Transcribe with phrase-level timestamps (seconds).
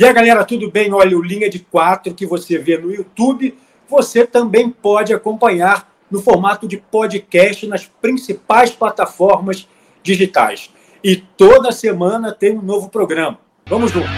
[0.00, 0.90] E a galera, tudo bem?
[0.94, 3.54] Olha, o Linha de 4 que você vê no YouTube,
[3.86, 9.68] você também pode acompanhar no formato de podcast nas principais plataformas
[10.02, 10.70] digitais.
[11.04, 13.38] E toda semana tem um novo programa.
[13.66, 14.08] Vamos junto!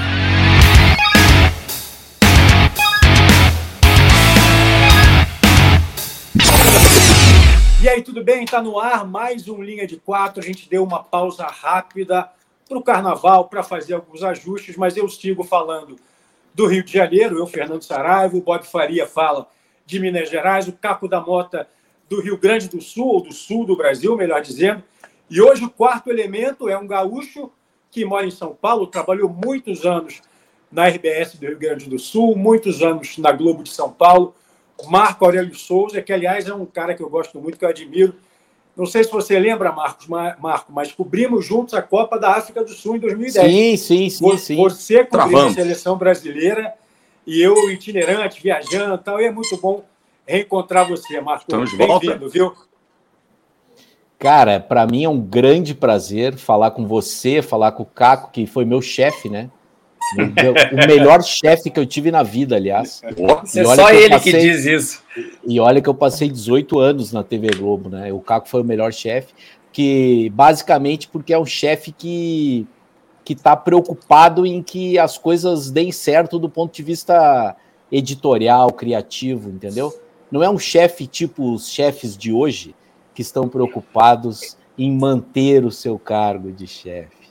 [7.83, 8.45] E aí, tudo bem?
[8.45, 10.41] Está no ar mais um Linha de Quatro.
[10.41, 12.31] A gente deu uma pausa rápida
[12.73, 15.97] para o carnaval para fazer alguns ajustes, mas eu sigo falando
[16.55, 17.37] do Rio de Janeiro.
[17.37, 19.47] Eu, Fernando Saraiva, o Bob Faria fala
[19.85, 21.69] de Minas Gerais, o Caco da Mota
[22.09, 24.83] do Rio Grande do Sul, ou do sul do Brasil, melhor dizendo.
[25.29, 27.51] E hoje o quarto elemento é um gaúcho
[27.91, 30.23] que mora em São Paulo, trabalhou muitos anos
[30.71, 34.35] na RBS do Rio Grande do Sul, muitos anos na Globo de São Paulo,
[34.87, 38.15] Marco Aurélio Souza, que aliás é um cara que eu gosto muito, que eu admiro,
[38.77, 42.71] não sei se você lembra, Marcos, Marco, mas cobrimos juntos a Copa da África do
[42.71, 43.51] Sul em 2010.
[43.51, 44.25] Sim, sim, sim.
[44.25, 44.57] Você, sim.
[44.57, 46.73] você cobriu a seleção brasileira
[47.27, 49.21] e eu itinerante, viajando e tal.
[49.21, 49.85] E é muito bom
[50.27, 51.47] reencontrar você, Marcos.
[51.77, 52.55] Bem-vindo, viu?
[54.19, 58.47] Cara, para mim é um grande prazer falar com você, falar com o Caco, que
[58.47, 59.51] foi meu chefe, né?
[60.19, 63.03] O melhor chefe que eu tive na vida, aliás.
[63.55, 65.03] é só que ele passei, que diz isso.
[65.47, 68.13] E olha que eu passei 18 anos na TV Globo, né?
[68.13, 69.33] O Caco foi o melhor chefe,
[69.73, 72.67] que basicamente porque é um chefe que
[73.25, 77.55] que está preocupado em que as coisas deem certo do ponto de vista
[77.91, 79.97] editorial, criativo, entendeu?
[80.31, 82.75] Não é um chefe tipo os chefes de hoje
[83.15, 87.23] que estão preocupados em manter o seu cargo de chefe.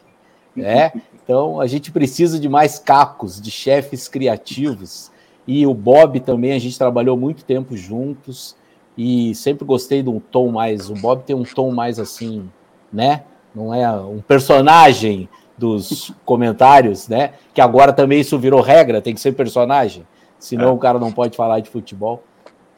[0.57, 0.91] É,
[1.23, 5.11] então a gente precisa de mais cacos, de chefes criativos.
[5.47, 8.55] E o Bob também, a gente trabalhou muito tempo juntos
[8.97, 10.89] e sempre gostei de um tom mais.
[10.89, 12.49] O Bob tem um tom mais assim,
[12.91, 13.23] né?
[13.53, 15.27] Não é um personagem
[15.57, 17.33] dos comentários, né?
[17.53, 20.05] Que agora também isso virou regra, tem que ser personagem,
[20.39, 20.71] senão é.
[20.71, 22.23] o cara não pode falar de futebol.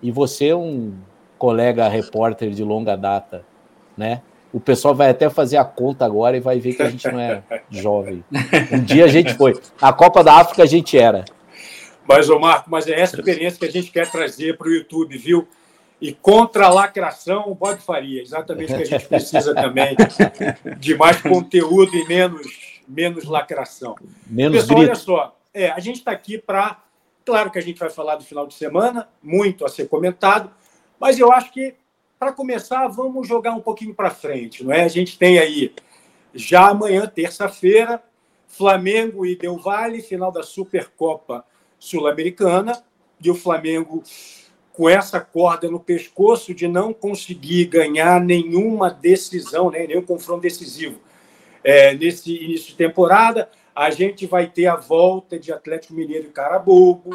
[0.01, 0.93] E você é um
[1.37, 3.45] colega repórter de longa data,
[3.95, 4.21] né?
[4.53, 7.19] O pessoal vai até fazer a conta agora e vai ver que a gente não
[7.19, 8.23] é jovem.
[8.71, 9.59] Um dia a gente foi.
[9.81, 11.25] Na Copa da África a gente era.
[12.07, 15.17] Mas, ô Marco, mas é essa experiência que a gente quer trazer para o YouTube,
[15.17, 15.47] viu?
[15.99, 18.21] E contra a lacração, o Bob faria.
[18.21, 19.95] Exatamente o que a gente precisa também
[20.77, 23.95] de mais conteúdo e menos, menos lacração.
[24.27, 24.91] Menos Pessoal, grito.
[24.91, 25.35] olha só.
[25.51, 26.79] É, a gente está aqui para.
[27.25, 30.51] Claro que a gente vai falar do final de semana, muito a ser comentado,
[30.99, 31.73] mas eu acho que
[32.23, 34.83] para começar, vamos jogar um pouquinho para frente, não é?
[34.83, 35.73] A gente tem aí
[36.33, 38.01] já amanhã, terça-feira,
[38.47, 41.43] Flamengo e Del Valle, final da Supercopa
[41.77, 42.81] Sul-Americana,
[43.21, 44.01] e o Flamengo
[44.71, 51.01] com essa corda no pescoço de não conseguir ganhar nenhuma decisão, né, nenhum confronto decisivo.
[51.61, 56.31] É, nesse início de temporada, a gente vai ter a volta de Atlético Mineiro e
[56.31, 57.09] Carabobo,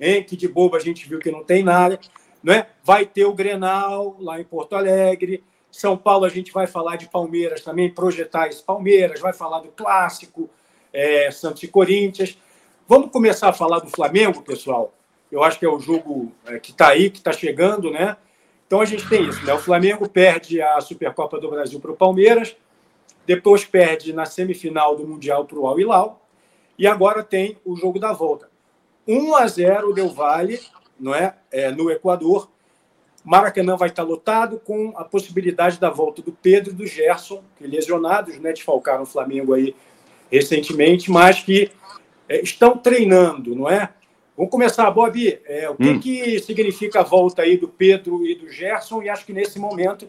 [0.00, 2.00] hein, que de bobo a gente viu que não tem nada.
[2.42, 2.66] Né?
[2.82, 5.44] Vai ter o Grenal lá em Porto Alegre.
[5.70, 9.68] São Paulo, a gente vai falar de Palmeiras também, projetar esse Palmeiras, vai falar do
[9.68, 10.50] clássico,
[10.92, 12.36] é, Santos e Corinthians.
[12.86, 14.92] Vamos começar a falar do Flamengo, pessoal.
[15.30, 18.16] Eu acho que é o jogo é, que está aí, que está chegando, né?
[18.66, 19.54] Então a gente tem isso, né?
[19.54, 22.54] O Flamengo perde a Supercopa do Brasil para o Palmeiras,
[23.26, 26.22] depois perde na semifinal do Mundial para o Al Hilal,
[26.78, 28.50] e agora tem o jogo da volta.
[29.06, 30.60] 1 a 0 deu Vale
[31.02, 31.34] não é?
[31.50, 32.48] é no Equador.
[33.24, 37.66] Maracanã vai estar lotado com a possibilidade da volta do Pedro e do Gerson, que
[37.66, 39.74] lesionados, né, desfalcaram o Flamengo aí
[40.30, 41.70] recentemente, mas que
[42.28, 43.90] é, estão treinando, não é?
[44.36, 45.40] Vamos começar, Bob.
[45.44, 46.00] É, o que, hum.
[46.00, 49.02] que significa a volta aí do Pedro e do Gerson?
[49.02, 50.08] E acho que nesse momento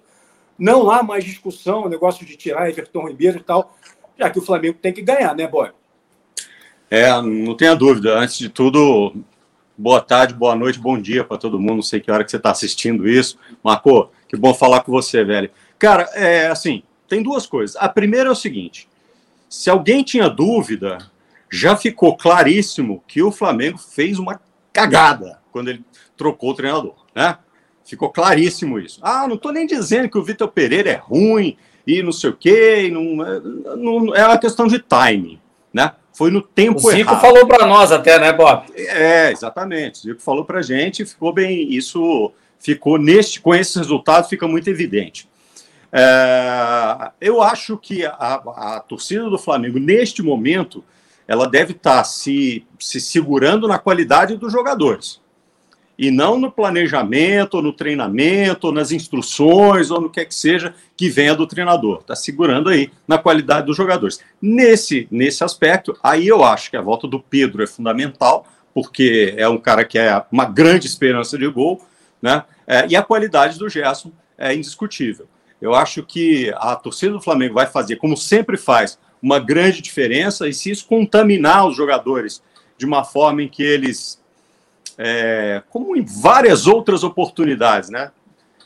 [0.57, 3.75] não há mais discussão, o negócio de tirar Everton Ribeiro e tal,
[4.17, 5.71] já que o Flamengo tem que ganhar, né, Bob?
[6.89, 8.17] É, não tenha dúvida.
[8.17, 9.13] Antes de tudo,
[9.75, 11.75] Boa tarde, boa noite, bom dia para todo mundo.
[11.75, 13.39] Não sei que hora que você está assistindo isso.
[13.63, 15.49] Marco, que bom falar com você, velho.
[15.79, 17.75] Cara, é assim, tem duas coisas.
[17.77, 18.87] A primeira é o seguinte:
[19.49, 20.99] se alguém tinha dúvida,
[21.51, 24.39] já ficou claríssimo que o Flamengo fez uma
[24.71, 25.83] cagada quando ele
[26.15, 27.39] trocou o treinador, né?
[27.83, 28.99] Ficou claríssimo isso.
[29.01, 32.35] Ah, não estou nem dizendo que o Vitor Pereira é ruim e não sei o
[32.35, 33.39] quê, não, é,
[33.75, 35.39] não, é uma questão de timing,
[35.73, 35.93] né?
[36.13, 36.85] Foi no tempo errado.
[36.85, 37.21] O Zico errado.
[37.21, 38.65] falou para nós até, né, Bob?
[38.75, 39.99] É, exatamente.
[39.99, 41.73] O Zico falou para a gente, ficou bem.
[41.73, 45.27] Isso ficou neste, com esse resultado, fica muito evidente.
[45.91, 50.83] É, eu acho que a, a, torcida do Flamengo, neste momento,
[51.27, 55.21] ela deve estar tá se, se segurando na qualidade dos jogadores.
[55.97, 60.33] E não no planejamento, ou no treinamento, ou nas instruções, ou no que é que
[60.33, 61.99] seja que venha do treinador.
[61.99, 64.19] Está segurando aí na qualidade dos jogadores.
[64.41, 69.47] Nesse, nesse aspecto, aí eu acho que a volta do Pedro é fundamental, porque é
[69.47, 71.85] um cara que é uma grande esperança de gol,
[72.21, 72.43] né?
[72.65, 75.27] É, e a qualidade do Gerson é indiscutível.
[75.61, 80.47] Eu acho que a torcida do Flamengo vai fazer, como sempre faz, uma grande diferença,
[80.47, 82.41] e se isso contaminar os jogadores
[82.77, 84.22] de uma forma em que eles
[84.97, 88.11] é, como em várias outras oportunidades, né?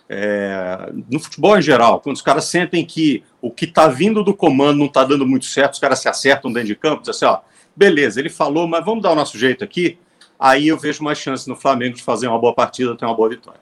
[0.10, 4.34] É, no futebol em geral, quando os caras sentem que o que está vindo do
[4.34, 7.26] comando não está dando muito certo, os caras se acertam dentro de campo, dizem assim,
[7.26, 7.42] ó,
[7.76, 10.00] beleza, ele falou, mas vamos dar o nosso jeito aqui,
[10.40, 13.30] aí eu vejo mais chance no Flamengo de fazer uma boa partida, ter uma boa
[13.30, 13.60] vitória.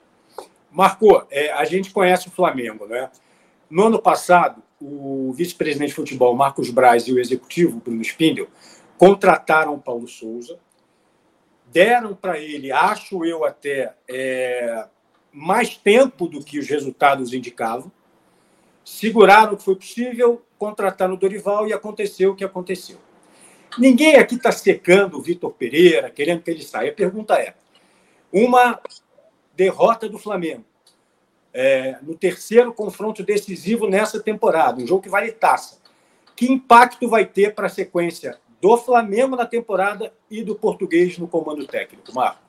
[0.72, 3.10] Marco, é, a gente conhece o Flamengo, né?
[3.70, 8.48] No ano passado, o vice-presidente de futebol, Marcos Braz, e o executivo, Bruno Spindel,
[8.98, 10.60] contrataram o Paulo Souza,
[11.76, 14.88] deram para ele, acho eu até, é,
[15.30, 17.92] mais tempo do que os resultados indicavam,
[18.82, 22.98] seguraram o que foi possível, contrataram o Dorival e aconteceu o que aconteceu.
[23.78, 26.92] Ninguém aqui está secando o Vitor Pereira, querendo que ele saia.
[26.92, 27.54] A pergunta é:
[28.32, 28.80] uma
[29.54, 30.64] derrota do Flamengo
[31.54, 35.78] é, no terceiro confronto decisivo nessa temporada, um jogo que vale taça.
[36.38, 41.28] Que impacto vai ter para a sequência do Flamengo na temporada e do português no
[41.28, 42.40] comando técnico, Marco?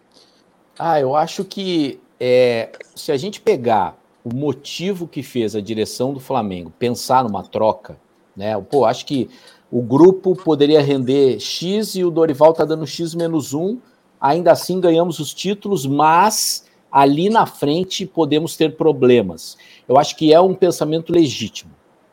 [0.79, 6.13] Ah, eu acho que é, se a gente pegar o motivo que fez a direção
[6.13, 7.99] do Flamengo pensar numa troca,
[8.37, 8.61] né?
[8.61, 9.31] Pô, acho que
[9.71, 13.79] o grupo poderia render X e o Dorival tá dando X menos um,
[14.21, 19.57] ainda assim ganhamos os títulos, mas ali na frente podemos ter problemas.
[19.89, 21.71] Eu acho que é um pensamento legítimo,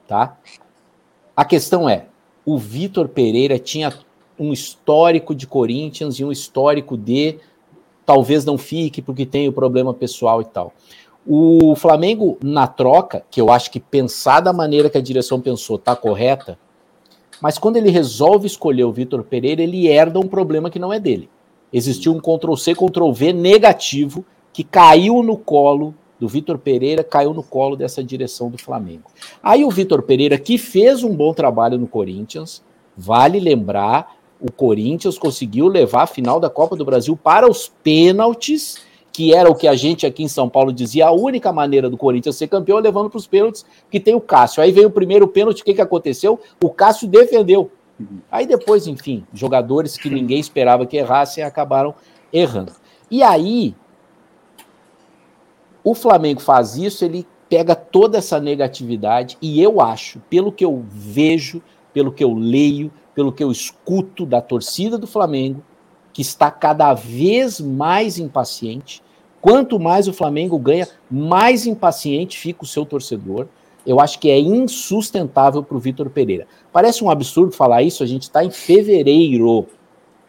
[0.07, 0.37] tá?
[1.35, 2.07] A questão é,
[2.45, 3.93] o Vitor Pereira tinha
[4.39, 7.37] um histórico de Corinthians e um histórico de
[8.05, 10.73] talvez não fique porque tem o problema pessoal e tal.
[11.25, 15.77] O Flamengo, na troca, que eu acho que pensar da maneira que a direção pensou
[15.77, 16.59] tá correta,
[17.41, 20.99] mas quando ele resolve escolher o Vitor Pereira, ele herda um problema que não é
[20.99, 21.29] dele.
[21.71, 27.75] Existiu um Ctrl-C, Ctrl-V negativo que caiu no colo do Vitor Pereira caiu no colo
[27.75, 29.11] dessa direção do Flamengo.
[29.43, 32.63] Aí o Vitor Pereira, que fez um bom trabalho no Corinthians,
[32.95, 38.77] vale lembrar, o Corinthians conseguiu levar a final da Copa do Brasil para os pênaltis,
[39.11, 41.97] que era o que a gente aqui em São Paulo dizia, a única maneira do
[41.97, 44.63] Corinthians ser campeão é levando para os pênaltis, que tem o Cássio.
[44.63, 46.39] Aí veio o primeiro pênalti, o que, que aconteceu?
[46.63, 47.69] O Cássio defendeu.
[48.31, 51.93] Aí depois, enfim, jogadores que ninguém esperava que errassem acabaram
[52.31, 52.71] errando.
[53.11, 53.75] E aí,
[55.83, 60.83] o Flamengo faz isso, ele pega toda essa negatividade e eu acho, pelo que eu
[60.89, 61.62] vejo,
[61.94, 65.63] pelo que eu leio, pelo que eu escuto da torcida do Flamengo,
[66.12, 69.03] que está cada vez mais impaciente.
[69.41, 73.47] Quanto mais o Flamengo ganha, mais impaciente fica o seu torcedor.
[73.86, 76.47] Eu acho que é insustentável para o Vitor Pereira.
[76.71, 79.68] Parece um absurdo falar isso, a gente está em fevereiro,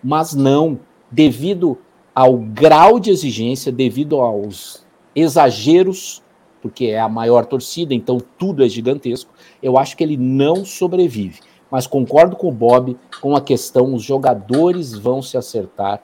[0.02, 0.80] mas não,
[1.10, 1.78] devido
[2.14, 4.83] ao grau de exigência, devido aos
[5.14, 6.22] exageros,
[6.60, 9.32] porque é a maior torcida, então tudo é gigantesco.
[9.62, 11.40] Eu acho que ele não sobrevive.
[11.70, 16.02] Mas concordo com o Bob com a questão: os jogadores vão se acertar,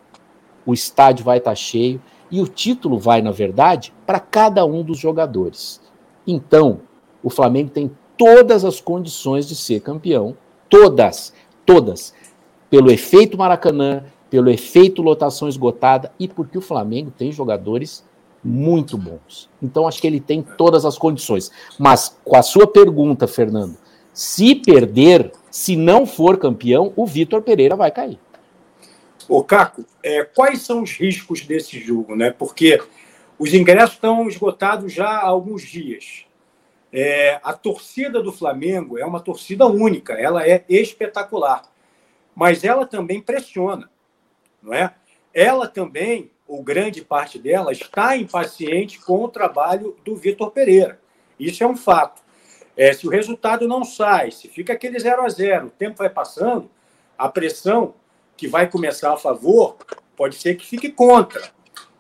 [0.67, 4.99] o estádio vai estar cheio e o título vai, na verdade, para cada um dos
[4.99, 5.81] jogadores.
[6.27, 6.81] Então,
[7.23, 10.37] o Flamengo tem todas as condições de ser campeão,
[10.69, 11.33] todas,
[11.65, 12.15] todas,
[12.69, 18.05] pelo efeito Maracanã, pelo efeito lotação esgotada e porque o Flamengo tem jogadores
[18.43, 19.49] muito bons.
[19.63, 21.51] Então acho que ele tem todas as condições.
[21.79, 23.77] Mas com a sua pergunta, Fernando,
[24.13, 28.19] se perder, se não for campeão, o Vitor Pereira vai cair.
[29.29, 32.31] Ô, Caco, é, quais são os riscos desse jogo, né?
[32.31, 32.83] Porque
[33.39, 36.27] os ingressos estão esgotados já há alguns dias.
[36.93, 41.63] É, a torcida do Flamengo é uma torcida única, ela é espetacular,
[42.35, 43.89] mas ela também pressiona,
[44.61, 44.93] não é?
[45.33, 51.01] Ela também ou grande parte dela, está impaciente com o trabalho do Vitor Pereira.
[51.39, 52.21] Isso é um fato.
[52.77, 56.11] É, se o resultado não sai, se fica aquele 0 a 0 o tempo vai
[56.11, 56.69] passando,
[57.17, 57.95] a pressão
[58.37, 59.77] que vai começar a favor
[60.17, 61.41] pode ser que fique contra.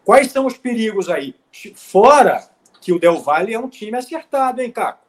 [0.04, 1.36] Quais são os perigos aí?
[1.76, 2.48] Fora
[2.80, 5.06] que o Del Valle é um time acertado, hein, Caco?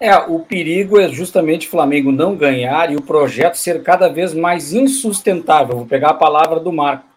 [0.00, 4.32] É, o perigo é justamente o Flamengo não ganhar e o projeto ser cada vez
[4.32, 5.76] mais insustentável.
[5.76, 7.13] Vou pegar a palavra do Marco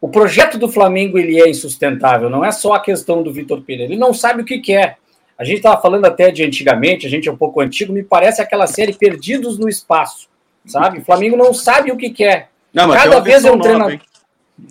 [0.00, 3.92] o projeto do Flamengo ele é insustentável, não é só a questão do Vitor Pereira.
[3.92, 4.98] Ele não sabe o que quer.
[5.36, 8.42] A gente estava falando até de antigamente, a gente é um pouco antigo, me parece
[8.42, 10.28] aquela série Perdidos no Espaço,
[10.66, 10.98] sabe?
[10.98, 12.50] O Flamengo não sabe o que quer.
[12.72, 14.00] Não, mas Cada vez é um treinador.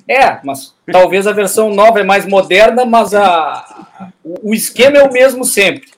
[0.07, 4.09] É, mas talvez a versão nova é mais moderna, mas a,
[4.43, 5.89] o esquema é o mesmo sempre.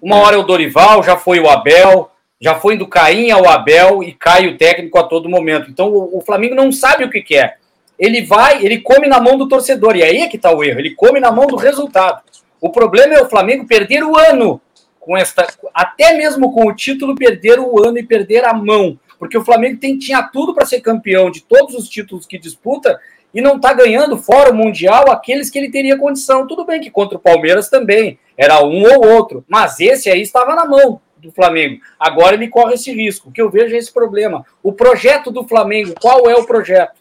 [0.00, 4.02] Uma hora é o Dorival, já foi o Abel, já foi do Caim ao Abel
[4.02, 5.70] e cai o técnico a todo momento.
[5.70, 7.58] Então o, o Flamengo não sabe o que quer.
[7.98, 10.80] Ele vai, ele come na mão do torcedor, e aí é que está o erro.
[10.80, 12.22] Ele come na mão do resultado.
[12.60, 14.60] O problema é o Flamengo perder o ano
[15.00, 18.98] com esta, até mesmo com o título, perder o ano e perder a mão.
[19.18, 22.98] Porque o Flamengo tem, tinha tudo para ser campeão de todos os títulos que disputa
[23.32, 26.46] e não está ganhando fora o Mundial aqueles que ele teria condição.
[26.46, 30.54] Tudo bem que contra o Palmeiras também era um ou outro, mas esse aí estava
[30.54, 31.80] na mão do Flamengo.
[31.98, 33.28] Agora ele corre esse risco.
[33.28, 34.44] O que eu vejo é esse problema.
[34.62, 36.94] O projeto do Flamengo, qual é o projeto?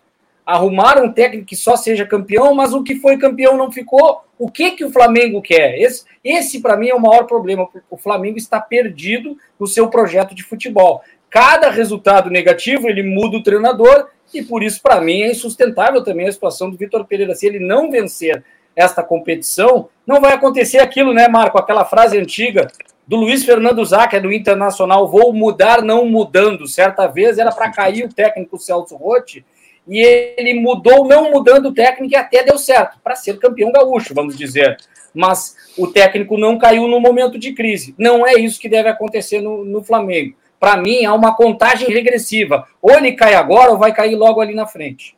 [0.46, 4.22] Arrumar um técnico que só seja campeão, mas o que foi campeão não ficou.
[4.38, 5.80] O que que o Flamengo quer?
[5.80, 7.68] Esse, esse para mim é o maior problema.
[7.90, 11.02] O Flamengo está perdido no seu projeto de futebol.
[11.30, 16.28] Cada resultado negativo ele muda o treinador e por isso para mim é insustentável também
[16.28, 17.34] a situação do Vitor Pereira.
[17.34, 18.44] Se ele não vencer
[18.76, 21.58] esta competição, não vai acontecer aquilo, né, Marco?
[21.58, 22.68] Aquela frase antiga
[23.08, 26.68] do Luiz Fernando Zaca do Internacional, vou mudar não mudando.
[26.68, 29.46] Certa vez era para cair o técnico Celso Rotti
[29.88, 30.00] e
[30.38, 34.38] ele mudou não mudando o técnico e até deu certo, para ser campeão gaúcho, vamos
[34.38, 34.78] dizer.
[35.14, 37.96] Mas o técnico não caiu no momento de crise.
[37.98, 40.36] Não é isso que deve acontecer no, no Flamengo.
[40.60, 42.68] Para mim, há uma contagem regressiva.
[42.82, 45.16] Ou ele cai agora ou vai cair logo ali na frente.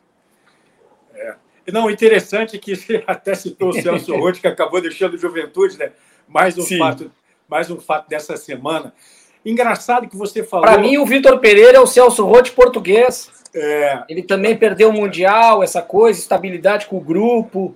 [1.14, 1.34] É.
[1.72, 5.90] Não, interessante é que você até citou o Celso Rotti, que acabou deixando Juventude, né?
[6.28, 6.78] Mais um Sim.
[6.78, 7.10] fato
[7.48, 8.92] mais um fato dessa semana.
[9.48, 10.66] Engraçado que você falou.
[10.66, 13.30] Para mim, o Vitor Pereira é o Celso Rotti português.
[13.54, 14.02] É...
[14.08, 17.74] Ele também perdeu o Mundial, essa coisa, estabilidade com o grupo.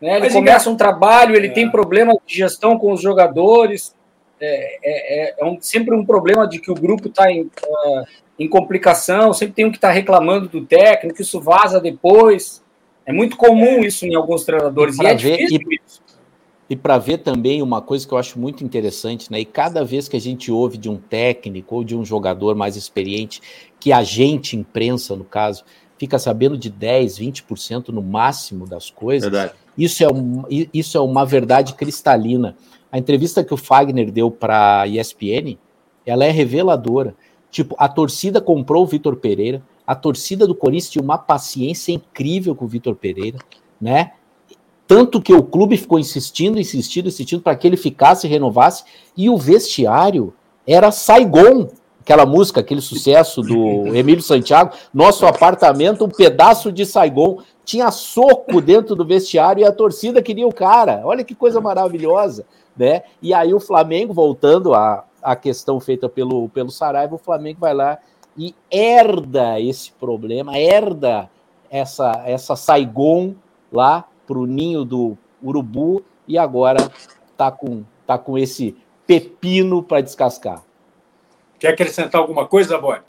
[0.00, 0.12] Né?
[0.12, 1.50] Ele Mas começa um trabalho, ele é...
[1.50, 3.94] tem problema de gestão com os jogadores.
[4.40, 8.06] É, é, é, é um, sempre um problema de que o grupo está em, uh,
[8.38, 12.64] em complicação, sempre tem um que está reclamando do técnico, isso vaza depois.
[13.04, 14.98] É muito comum isso em alguns treinadores.
[14.98, 15.79] E, e é difícil e, isso.
[16.70, 19.40] E para ver também uma coisa que eu acho muito interessante, né?
[19.40, 22.76] E cada vez que a gente ouve de um técnico ou de um jogador mais
[22.76, 23.42] experiente,
[23.80, 25.64] que a gente, imprensa no caso,
[25.98, 29.52] fica sabendo de 10, 20% no máximo das coisas, verdade.
[29.76, 32.56] Isso, é um, isso é uma verdade cristalina.
[32.92, 35.58] A entrevista que o Fagner deu para a ESPN,
[36.06, 37.16] ela é reveladora.
[37.50, 42.54] Tipo, a torcida comprou o Vitor Pereira, a torcida do Corinthians tinha uma paciência incrível
[42.54, 43.38] com o Vitor Pereira,
[43.80, 44.12] né?
[44.90, 48.82] Tanto que o clube ficou insistindo, insistindo, insistindo para que ele ficasse e renovasse.
[49.16, 50.34] E o vestiário
[50.66, 51.68] era Saigon,
[52.00, 54.74] aquela música, aquele sucesso do Emílio Santiago.
[54.92, 57.38] Nosso apartamento, um pedaço de Saigon.
[57.64, 61.02] Tinha soco dentro do vestiário e a torcida queria o cara.
[61.04, 62.44] Olha que coisa maravilhosa.
[62.76, 63.04] Né?
[63.22, 67.74] E aí o Flamengo, voltando à, à questão feita pelo, pelo Saraiva, o Flamengo vai
[67.74, 67.96] lá
[68.36, 71.30] e herda esse problema, herda
[71.70, 73.36] essa, essa Saigon
[73.72, 76.88] lá para o ninho do urubu e agora
[77.36, 80.62] tá com, tá com esse pepino para descascar.
[81.58, 83.00] Quer acrescentar alguma coisa, Boy?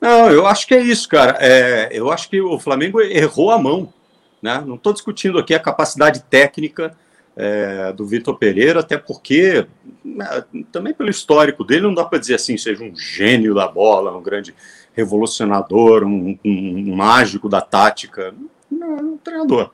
[0.00, 1.36] Não, eu acho que é isso, cara.
[1.38, 3.92] É, eu acho que o Flamengo errou a mão.
[4.40, 4.64] Né?
[4.66, 6.96] Não estou discutindo aqui a capacidade técnica
[7.36, 9.66] é, do Vitor Pereira, até porque,
[10.02, 14.16] né, também pelo histórico dele, não dá para dizer assim, seja um gênio da bola,
[14.16, 14.54] um grande
[14.94, 18.34] revolucionador, um, um, um mágico da tática.
[18.70, 19.70] Não, é um treinador.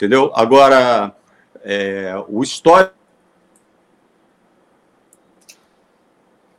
[0.00, 0.32] Entendeu?
[0.34, 1.14] Agora,
[1.62, 2.94] é, o histórico.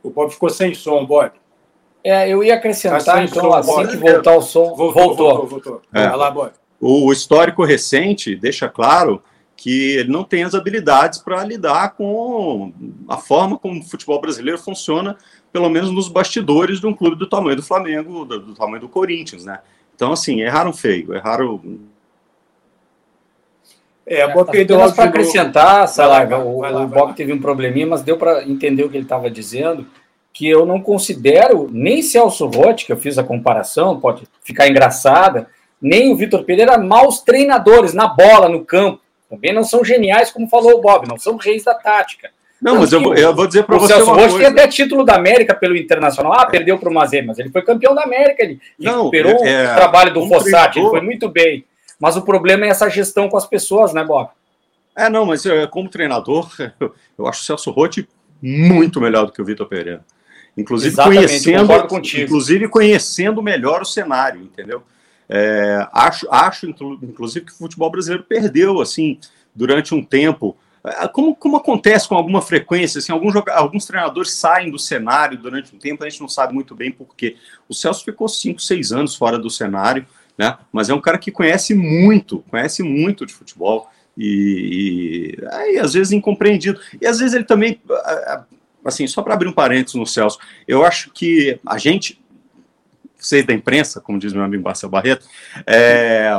[0.00, 1.32] O Bob ficou sem som, Bob.
[2.04, 3.88] É, eu ia acrescentar, tá então, som, assim Bob.
[3.88, 4.76] que voltar o som.
[4.76, 5.16] Voltou, voltou.
[5.16, 5.82] voltou, voltou.
[5.92, 6.06] É.
[6.06, 6.52] Vai lá, Bob.
[6.80, 9.20] O histórico recente deixa claro
[9.56, 12.72] que ele não tem as habilidades para lidar com
[13.08, 15.16] a forma como o futebol brasileiro funciona,
[15.52, 18.88] pelo menos nos bastidores de um clube do tamanho do Flamengo, do, do tamanho do
[18.88, 19.58] Corinthians, né?
[19.96, 21.60] Então, assim, erraram feio, erraram
[24.06, 27.86] é, a Bob é, perdeu para acrescentar, Salaga, o, lá, o Bob teve um probleminha,
[27.86, 29.86] mas deu para entender o que ele estava dizendo,
[30.32, 35.48] que eu não considero nem Celso Rotti, que eu fiz a comparação, pode ficar engraçada,
[35.80, 39.00] nem o Vitor Pereira maus treinadores na bola, no campo.
[39.28, 42.30] Também não são geniais, como falou o Bob, não são reis da tática.
[42.60, 43.94] Não, mas eu, eu, vou dizer para você.
[43.94, 46.32] O Celso Rotti tem até título da América pelo Internacional.
[46.32, 48.44] Ah, perdeu para o Mazé, mas ele foi campeão da América.
[48.44, 51.64] Ele não, recuperou é, o trabalho do um Fossati, ele foi muito bem.
[52.02, 54.28] Mas o problema é essa gestão com as pessoas, né, Bob?
[54.96, 56.50] É, não, mas eh, como treinador,
[57.16, 58.08] eu acho o Celso Rotti
[58.42, 60.04] muito melhor do que o Vitor Pereira.
[60.56, 61.72] Inclusive conhecendo,
[62.18, 64.82] inclusive conhecendo melhor o cenário, entendeu?
[65.28, 69.20] É, acho, acho, inclusive, que o futebol brasileiro perdeu, assim,
[69.54, 70.56] durante um tempo.
[70.84, 75.72] É, como, como acontece com alguma frequência, assim, alguns, alguns treinadores saem do cenário durante
[75.72, 77.36] um tempo, a gente não sabe muito bem por quê.
[77.68, 80.04] O Celso ficou cinco, seis anos fora do cenário,
[80.36, 80.56] né?
[80.72, 85.94] Mas é um cara que conhece muito, conhece muito de futebol e, e aí, às
[85.94, 86.80] vezes incompreendido.
[87.00, 87.80] E às vezes ele também,
[88.84, 92.20] assim, só para abrir um parênteses no Celso, eu acho que a gente,
[93.18, 95.26] vocês da imprensa, como diz meu amigo Marcelo Barreto,
[95.66, 96.30] é,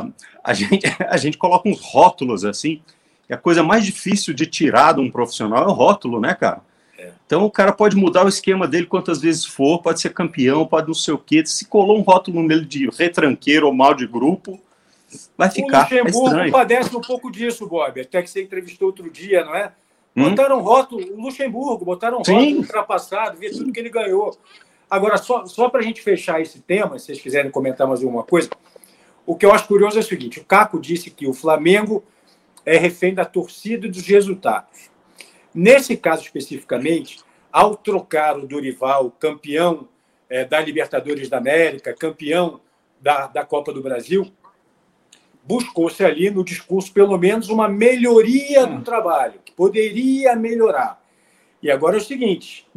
[0.44, 2.82] a, gente, a gente coloca uns rótulos assim,
[3.30, 6.62] e a coisa mais difícil de tirar de um profissional é o rótulo, né, cara?
[7.04, 7.12] É.
[7.26, 10.88] Então o cara pode mudar o esquema dele quantas vezes for, pode ser campeão, pode
[10.88, 11.46] não sei o quê.
[11.46, 14.60] Se colou um rótulo nele de retranqueiro ou mal de grupo,
[15.38, 15.92] vai ficar.
[15.92, 18.00] O Luxemburgo é padece um pouco disso, Bob.
[18.00, 19.72] Até que você entrevistou outro dia, não é?
[20.16, 20.30] Hum?
[20.30, 22.34] Botaram rótulo, o Luxemburgo, botaram Sim.
[22.34, 24.38] rótulo ultrapassado, vê tudo que ele ganhou.
[24.90, 28.24] Agora, só, só para a gente fechar esse tema, se vocês quiserem comentar mais alguma
[28.24, 28.50] coisa,
[29.26, 32.04] o que eu acho curioso é o seguinte: o Caco disse que o Flamengo
[32.66, 34.93] é refém da torcida e dos resultados.
[35.54, 37.20] Nesse caso especificamente,
[37.52, 39.88] ao trocar o Dorival, campeão
[40.30, 42.60] é, da Libertadores da América, campeão
[43.00, 44.32] da, da Copa do Brasil,
[45.44, 51.04] buscou-se ali no discurso, pelo menos, uma melhoria do trabalho, que poderia melhorar.
[51.62, 52.68] E agora é o seguinte: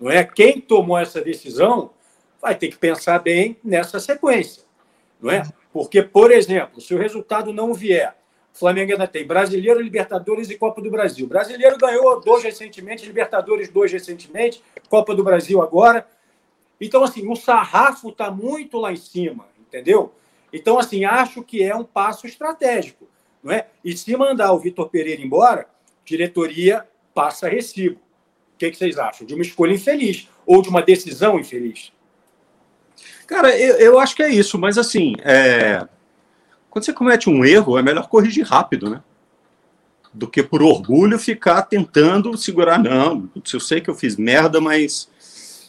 [0.00, 1.90] não é quem tomou essa decisão
[2.40, 4.64] vai ter que pensar bem nessa sequência,
[5.20, 5.42] não é?
[5.72, 8.16] Porque, por exemplo, se o resultado não vier,
[8.54, 11.26] Flamengo ainda tem Brasileiro, Libertadores e Copa do Brasil.
[11.26, 16.06] Brasileiro ganhou dois recentemente, Libertadores dois recentemente, Copa do Brasil agora.
[16.80, 20.12] Então, assim, o sarrafo está muito lá em cima, entendeu?
[20.52, 23.08] Então, assim, acho que é um passo estratégico.
[23.42, 23.66] Não é?
[23.84, 25.66] E se mandar o Vitor Pereira embora,
[26.04, 27.96] diretoria passa recibo.
[28.54, 29.26] O que, que vocês acham?
[29.26, 31.92] De uma escolha infeliz ou de uma decisão infeliz?
[33.26, 35.86] Cara, eu, eu acho que é isso, mas assim, é...
[36.74, 39.00] quando você comete um erro, é melhor corrigir rápido, né?
[40.12, 42.80] Do que por orgulho ficar tentando segurar.
[42.82, 45.08] Não, eu sei que eu fiz merda, mas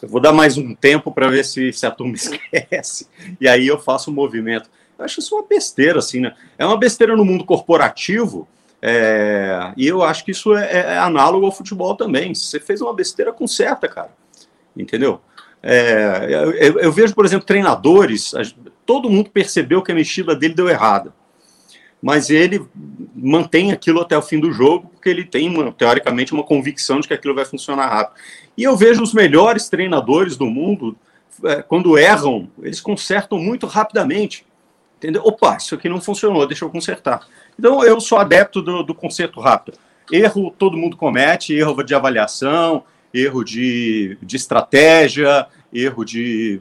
[0.02, 3.06] eu vou dar mais um tempo para ver se, se a turma esquece.
[3.40, 4.68] E aí eu faço o um movimento.
[4.98, 6.34] Eu acho isso uma besteira, assim, né?
[6.58, 8.48] É uma besteira no mundo corporativo,
[8.82, 9.72] é...
[9.76, 12.34] e eu acho que isso é, é, é, análogo ao futebol também.
[12.34, 14.10] Se você fez uma besteira, conserta, cara.
[14.76, 15.20] Entendeu?
[15.62, 16.26] É...
[16.58, 18.34] Eu, eu, vejo, por exemplo, treinadores,
[18.86, 21.12] todo mundo percebeu que a mexida dele deu errada.
[22.00, 22.64] Mas ele
[23.14, 27.08] mantém aquilo até o fim do jogo, porque ele tem, uma, teoricamente, uma convicção de
[27.08, 28.16] que aquilo vai funcionar rápido.
[28.56, 30.96] E eu vejo os melhores treinadores do mundo,
[31.44, 34.46] é, quando erram, eles consertam muito rapidamente.
[34.98, 35.22] Entendeu?
[35.24, 37.26] Opa, isso aqui não funcionou, deixa eu consertar.
[37.58, 39.78] Então eu sou adepto do, do conserto rápido.
[40.10, 46.60] Erro todo mundo comete, erro de avaliação, erro de, de estratégia, erro de,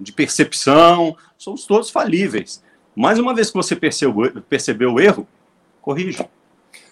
[0.00, 2.62] de percepção, somos todos falíveis.
[2.94, 5.26] Mais uma vez que você percebeu, percebeu o erro,
[5.82, 6.28] corrija.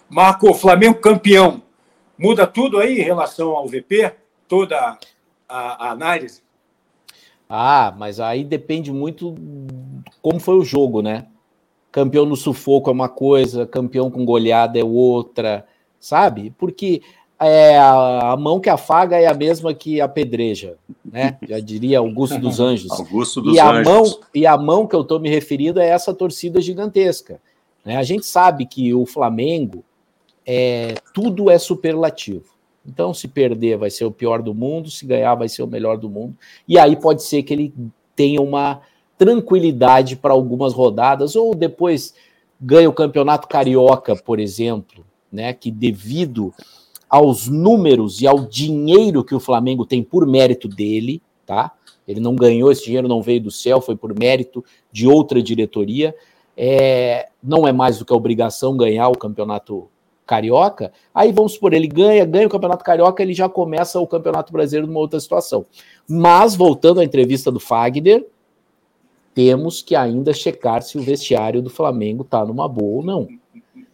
[0.09, 1.63] Marco, Flamengo campeão.
[2.19, 4.13] Muda tudo aí em relação ao VP?
[4.47, 4.99] Toda
[5.49, 6.43] a, a análise?
[7.49, 9.35] Ah, mas aí depende muito
[10.21, 11.27] como foi o jogo, né?
[11.91, 15.67] Campeão no sufoco é uma coisa, campeão com goleada é outra,
[16.01, 16.55] sabe?
[16.57, 17.03] Porque
[17.45, 21.39] é, a, mão que afaga é a mesma que apedreja, né?
[21.49, 22.91] Já diria Augusto dos Anjos.
[22.91, 23.87] Augusto dos e Anjos.
[23.87, 27.41] A mão, e a mão que eu estou me referindo é essa torcida gigantesca.
[27.85, 27.97] Né?
[27.97, 29.85] A gente sabe que o Flamengo
[30.47, 32.53] é, tudo é superlativo.
[32.85, 35.97] Então, se perder, vai ser o pior do mundo, se ganhar, vai ser o melhor
[35.97, 36.37] do mundo.
[36.67, 37.75] E aí pode ser que ele
[38.17, 38.81] tenha uma
[39.17, 42.15] tranquilidade para algumas rodadas, ou depois
[42.61, 45.53] ganha o campeonato carioca, por exemplo, né?
[45.53, 46.53] Que devido
[47.13, 51.71] aos números e ao dinheiro que o Flamengo tem por mérito dele, tá?
[52.09, 56.15] Ele não ganhou esse dinheiro, não veio do céu, foi por mérito de outra diretoria.
[56.57, 59.91] É, não é mais do que a obrigação ganhar o campeonato
[60.25, 64.51] carioca, aí vamos supor, ele ganha, ganha o Campeonato Carioca, ele já começa o Campeonato
[64.51, 65.67] Brasileiro numa outra situação.
[66.09, 68.25] Mas, voltando à entrevista do Fagner,
[69.35, 73.29] temos que ainda checar se o vestiário do Flamengo está numa boa ou não.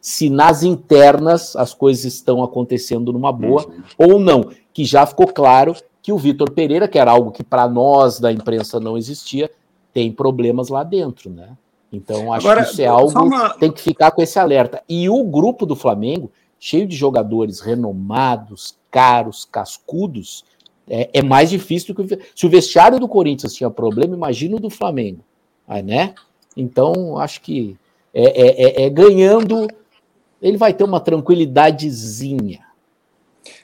[0.08, 3.82] Se nas internas as coisas estão acontecendo numa boa uhum.
[3.98, 4.50] ou não.
[4.72, 8.32] Que já ficou claro que o Vitor Pereira, que era algo que para nós da
[8.32, 9.50] imprensa não existia,
[9.92, 11.50] tem problemas lá dentro, né?
[11.92, 13.50] Então, acho Agora, que isso é algo uma...
[13.50, 14.82] tem que ficar com esse alerta.
[14.88, 20.42] E o grupo do Flamengo, cheio de jogadores renomados, caros, cascudos,
[20.88, 22.18] é, é mais difícil do que.
[22.34, 25.22] Se o vestiário do Corinthians tinha problema, imagina o do Flamengo.
[25.84, 26.14] Né?
[26.56, 27.76] Então, acho que
[28.14, 29.68] é, é, é, é ganhando,
[30.40, 32.66] ele vai ter uma tranquilidadezinha.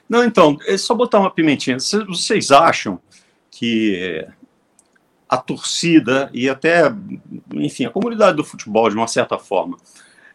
[0.07, 1.77] Não, então, é só botar uma pimentinha.
[1.79, 2.99] Vocês acham
[3.49, 4.27] que
[5.27, 6.93] a torcida e até,
[7.53, 9.77] enfim, a comunidade do futebol, de uma certa forma,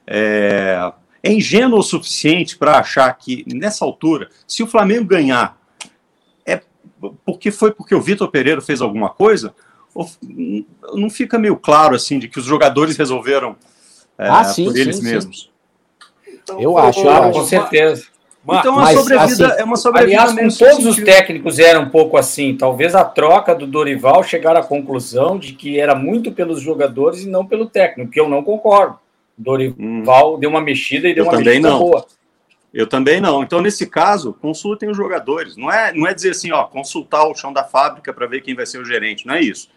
[0.07, 5.59] é, é ingênuo o suficiente para achar que, nessa altura, se o Flamengo ganhar,
[6.44, 6.61] é
[7.24, 9.55] porque foi porque o Vitor Pereira fez alguma coisa,
[10.94, 13.57] não fica meio claro assim de que os jogadores resolveram
[14.18, 15.42] é, ah, sim, por eles sim, mesmos.
[15.42, 15.49] Sim.
[16.52, 17.38] Então, eu acho, eu acho.
[17.38, 18.06] com certeza.
[18.42, 20.22] Então mas, sobrevida, assim, é uma sobrevida.
[20.22, 22.56] Aliás, com todos os técnicos eram um pouco assim.
[22.56, 27.28] Talvez a troca do Dorival chegar à conclusão de que era muito pelos jogadores e
[27.28, 28.98] não pelo técnico, que eu não concordo.
[29.36, 30.38] Dorival hum.
[30.38, 31.78] deu uma mexida e deu eu uma mexida não.
[31.78, 32.06] boa.
[32.72, 33.42] Eu também não.
[33.42, 35.56] Então, nesse caso, consultem os jogadores.
[35.56, 38.54] Não é, não é dizer assim, ó, consultar o chão da fábrica para ver quem
[38.54, 39.26] vai ser o gerente.
[39.26, 39.68] Não é isso.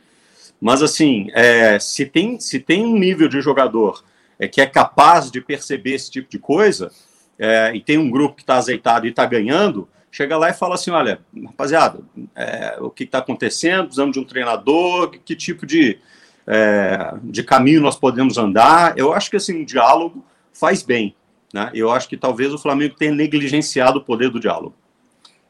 [0.62, 4.04] Mas, assim, é, se, tem, se tem um nível de jogador
[4.40, 6.92] é, que é capaz de perceber esse tipo de coisa,
[7.38, 10.76] é, e tem um grupo que está azeitado e está ganhando, chega lá e fala
[10.76, 12.00] assim: olha, rapaziada,
[12.36, 13.86] é, o que está acontecendo?
[13.86, 15.98] Precisamos de um treinador, que, que tipo de,
[16.46, 18.98] é, de caminho nós podemos andar?
[18.98, 21.16] Eu acho que assim, um diálogo faz bem.
[21.54, 21.70] Né?
[21.74, 24.76] Eu acho que talvez o Flamengo tenha negligenciado o poder do diálogo.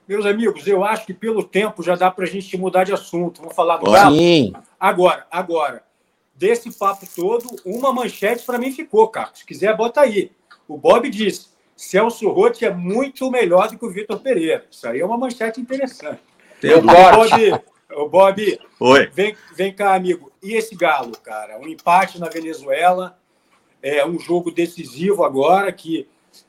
[0.08, 3.40] Meus amigos, eu acho que pelo tempo já dá para a gente mudar de assunto.
[3.40, 4.16] Vamos falar do Galo?
[4.78, 5.84] Agora, agora,
[6.36, 9.40] desse papo todo, uma manchete para mim ficou, Carlos.
[9.40, 10.32] Se quiser, bota aí.
[10.68, 14.66] O Bob disse: Celso Rotti é muito melhor do que o Vitor Pereira.
[14.70, 16.20] Isso aí é uma manchete interessante.
[16.60, 17.62] Tem o Bob,
[17.96, 19.08] o Bob Oi.
[19.14, 20.32] Vem, vem cá, amigo.
[20.42, 21.58] E esse Galo, cara?
[21.58, 23.18] Um empate na Venezuela
[23.82, 26.08] é um jogo decisivo agora que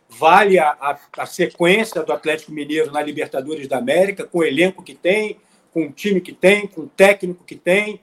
[0.08, 4.82] vale a, a, a, sequência do Atlético Mineiro na Libertadores da América, com o elenco
[4.82, 5.38] que tem,
[5.72, 8.00] com o time que tem, com o técnico que tem.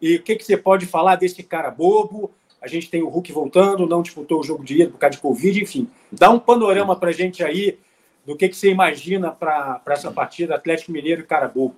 [0.00, 2.30] E o que, que você pode falar desse cara bobo?
[2.60, 5.22] A gente tem o Hulk voltando, não disputou o jogo de ida por causa de
[5.22, 5.88] Covid, enfim.
[6.12, 7.78] Dá um panorama para gente aí
[8.24, 11.76] do que, que você imagina para essa partida Atlético Mineiro e cara bobo.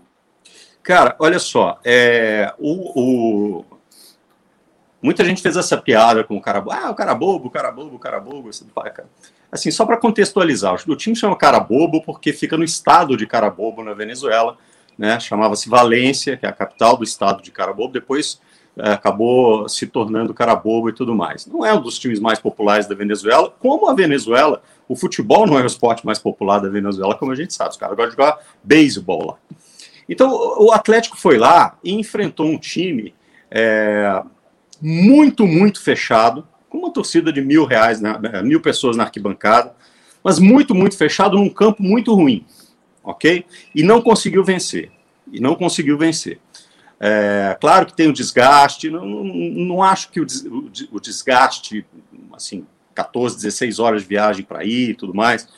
[0.83, 3.65] Cara, olha só, é, o, o,
[5.03, 7.97] Muita gente fez essa piada com o cara, ah, o cara bobo, o cara bobo,
[7.97, 8.51] o cara bobo.
[9.51, 13.51] Assim, só para contextualizar, o time chama cara bobo porque fica no estado de cara
[13.51, 14.57] bobo na Venezuela,
[14.99, 15.19] né?
[15.21, 17.93] Chamava-se Valência, que é a capital do estado de Carabobo.
[17.93, 18.41] Depois
[18.77, 21.47] é, acabou se tornando Carabobo e tudo mais.
[21.47, 23.53] Não é um dos times mais populares da Venezuela.
[23.59, 27.37] Como a Venezuela, o futebol não é o esporte mais popular da Venezuela, como a
[27.37, 27.71] gente sabe.
[27.71, 29.59] Os caras gostam de jogar beisebol lá.
[30.09, 33.15] Então, o Atlético foi lá e enfrentou um time
[33.51, 34.23] é,
[34.81, 39.75] muito, muito fechado, com uma torcida de mil reais, né, mil pessoas na arquibancada,
[40.25, 42.45] mas muito, muito fechado num campo muito ruim,
[43.03, 43.45] ok?
[43.75, 44.91] E não conseguiu vencer.
[45.31, 46.39] E não conseguiu vencer.
[47.01, 50.27] É, claro que tem o desgaste, não, não, não acho que o,
[50.93, 51.85] o, desgaste,
[52.33, 55.49] assim, 14, 16 horas de viagem para ir e tudo mais,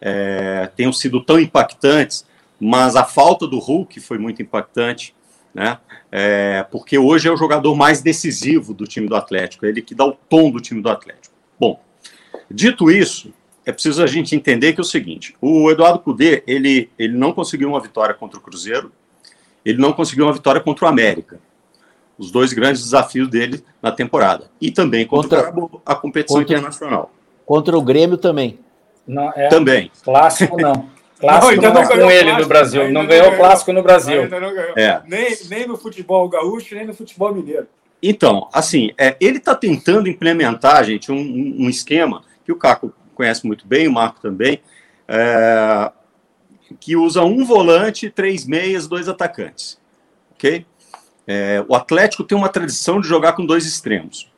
[0.00, 2.26] é, tenham sido tão impactantes,
[2.60, 5.14] mas a falta do Hulk foi muito impactante
[5.58, 5.78] né?
[6.10, 9.94] É, porque hoje é o jogador mais decisivo do time do Atlético, é ele que
[9.94, 11.34] dá o tom do time do Atlético.
[11.58, 11.80] Bom,
[12.50, 13.32] dito isso,
[13.68, 17.34] é preciso a gente entender que é o seguinte: o Eduardo Cudê ele, ele não
[17.34, 18.90] conseguiu uma vitória contra o Cruzeiro,
[19.62, 21.38] ele não conseguiu uma vitória contra o América.
[22.16, 24.50] Os dois grandes desafios dele na temporada.
[24.58, 27.12] E também contra, contra a competição contra, internacional.
[27.44, 28.58] Contra o Grêmio também.
[29.06, 29.92] Não, é, também.
[30.02, 30.88] Clássico não.
[31.20, 32.90] Clássico não, não, não com ele clássico, no Brasil.
[32.90, 34.22] Não ganhou clássico no Brasil.
[34.76, 35.02] É.
[35.06, 37.66] Nem, nem no futebol gaúcho, nem no futebol mineiro.
[38.02, 43.44] Então, assim, é, ele está tentando implementar, gente, um, um, esquema que o Caco conhece
[43.44, 44.62] muito bem, o Marco também,
[45.08, 45.90] é,
[46.78, 49.76] que usa um volante, três meias, dois atacantes.
[50.32, 50.64] Ok?
[51.26, 54.30] É, o Atlético tem uma tradição de jogar com dois extremos.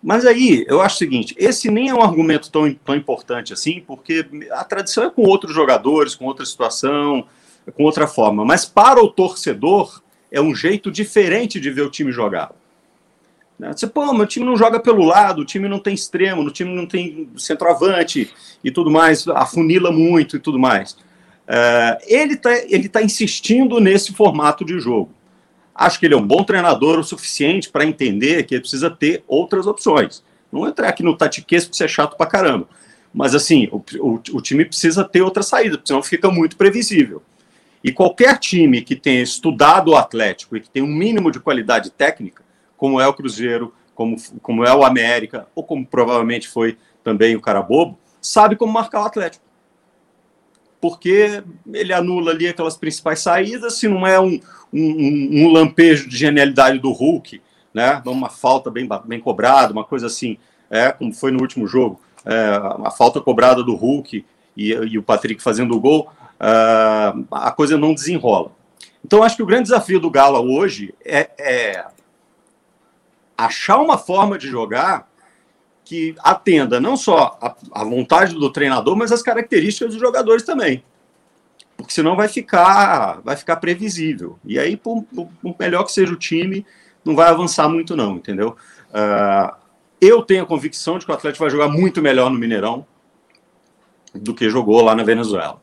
[0.00, 3.82] Mas aí, eu acho o seguinte: esse nem é um argumento tão, tão importante assim,
[3.84, 7.26] porque a tradição é com outros jogadores, com outra situação,
[7.74, 8.44] com outra forma.
[8.44, 12.52] Mas para o torcedor, é um jeito diferente de ver o time jogar.
[13.62, 13.72] Né?
[13.72, 16.74] Você, pô, meu time não joga pelo lado, o time não tem extremo, o time
[16.74, 18.28] não tem centroavante
[18.64, 20.94] e tudo mais, afunila muito e tudo mais.
[21.44, 25.12] Uh, ele está ele tá insistindo nesse formato de jogo.
[25.72, 29.22] Acho que ele é um bom treinador o suficiente para entender que ele precisa ter
[29.28, 30.24] outras opções.
[30.50, 32.66] Não entrar aqui no tatiquês porque você é chato pra caramba.
[33.14, 37.22] Mas assim, o, o, o time precisa ter outra saída, senão fica muito previsível.
[37.84, 41.90] E qualquer time que tenha estudado o Atlético e que tenha um mínimo de qualidade
[41.90, 42.41] técnica,
[42.82, 47.40] como é o Cruzeiro, como, como é o América, ou como provavelmente foi também o
[47.40, 49.44] Carabobo, sabe como marcar o Atlético
[50.80, 54.40] porque ele anula ali aquelas principais saídas, se não é um,
[54.72, 57.40] um, um lampejo de genialidade do Hulk,
[57.72, 60.36] né, uma falta bem, bem cobrada, uma coisa assim,
[60.68, 65.04] é, como foi no último jogo, é, a falta cobrada do Hulk e, e o
[65.04, 68.50] Patrick fazendo o gol, é, a coisa não desenrola.
[69.04, 71.84] Então, acho que o grande desafio do Gala hoje é, é
[73.44, 75.10] achar uma forma de jogar
[75.84, 80.82] que atenda não só a, a vontade do treinador, mas as características dos jogadores também.
[81.76, 84.38] porque senão vai ficar, vai ficar previsível.
[84.44, 86.64] E aí, por, por, por melhor que seja o time,
[87.04, 88.56] não vai avançar muito, não, entendeu?
[88.90, 89.54] Uh,
[90.00, 92.86] eu tenho a convicção de que o Atlético vai jogar muito melhor no Mineirão
[94.14, 95.60] do que jogou lá na Venezuela.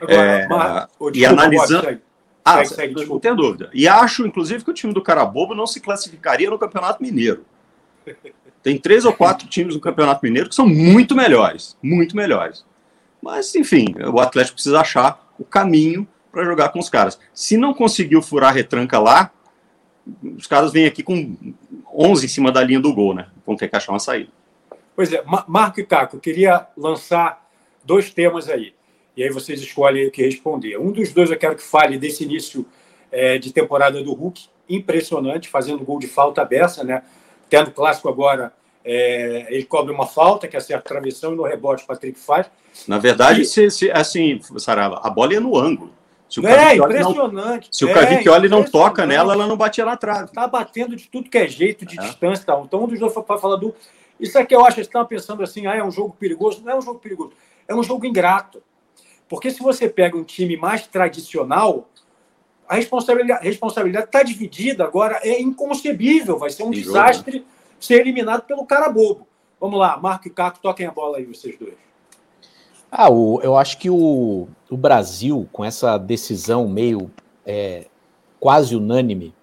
[0.00, 2.00] Agora, é, mas, e analisando.
[2.44, 3.70] Ah, segue, segue, não tenho dúvida.
[3.72, 7.44] E acho, inclusive, que o time do Carabobo não se classificaria no Campeonato Mineiro.
[8.62, 12.64] Tem três ou quatro times no Campeonato Mineiro que são muito melhores, muito melhores.
[13.20, 17.18] Mas, enfim, o Atlético precisa achar o caminho para jogar com os caras.
[17.34, 19.30] Se não conseguiu furar a retranca lá,
[20.36, 21.36] os caras vêm aqui com
[21.94, 23.28] 11 em cima da linha do gol, né?
[23.46, 24.30] Vão ter que achar uma saída.
[24.94, 27.48] Pois é, Marco e Caco, eu queria lançar
[27.84, 28.74] dois temas aí.
[29.16, 30.78] E aí vocês escolhem o que responder.
[30.78, 32.66] Um dos dois eu quero que fale desse início
[33.10, 37.02] é, de temporada do Hulk, impressionante, fazendo gol de falta aberta, né?
[37.50, 38.52] Tendo clássico agora,
[38.84, 42.50] é, ele cobre uma falta, que acerta a travessão, e no rebote o Patrick faz.
[42.88, 43.44] Na verdade, e...
[43.44, 45.92] se, se, assim, Sarava, a bola ia no ângulo.
[46.32, 47.66] Se o é, impressionante.
[47.66, 50.24] Não, se o Cavicchioli é, não toca nela, ela não batia na trave.
[50.24, 52.02] Está batendo de tudo que é jeito, de é.
[52.02, 52.64] distância e tal.
[52.64, 53.74] Então, um dos dois foi para falar do.
[54.18, 56.62] Isso é que eu acho que estão pensando assim, ah, é um jogo perigoso.
[56.64, 57.32] Não é um jogo perigoso,
[57.68, 58.62] é um jogo ingrato.
[59.32, 61.88] Porque se você pega um time mais tradicional,
[62.68, 67.42] a responsabilidade responsabilidade está dividida agora, é inconcebível, vai ser um desastre
[67.80, 69.26] ser eliminado pelo cara bobo.
[69.58, 71.72] Vamos lá, Marco e Caco, toquem a bola aí, vocês dois.
[72.90, 77.10] Ah, o, eu acho que o, o Brasil, com essa decisão meio
[77.46, 77.86] é,
[78.38, 79.34] quase unânime,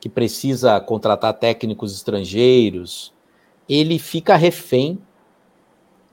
[0.00, 3.12] que precisa contratar técnicos estrangeiros,
[3.68, 4.98] ele fica refém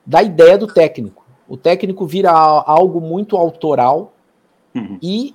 [0.05, 1.28] da ideia do técnico.
[1.49, 4.13] O técnico vira algo muito autoral
[4.75, 4.99] uhum.
[5.01, 5.33] e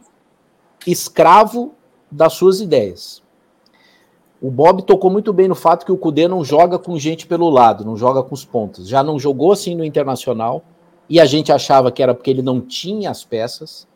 [0.87, 1.75] escravo
[2.11, 3.21] das suas ideias.
[4.41, 7.51] O Bob tocou muito bem no fato que o Cudê não joga com gente pelo
[7.51, 8.87] lado, não joga com os pontos.
[8.87, 10.63] Já não jogou assim no Internacional
[11.09, 13.89] e a gente achava que era porque ele não tinha as peças.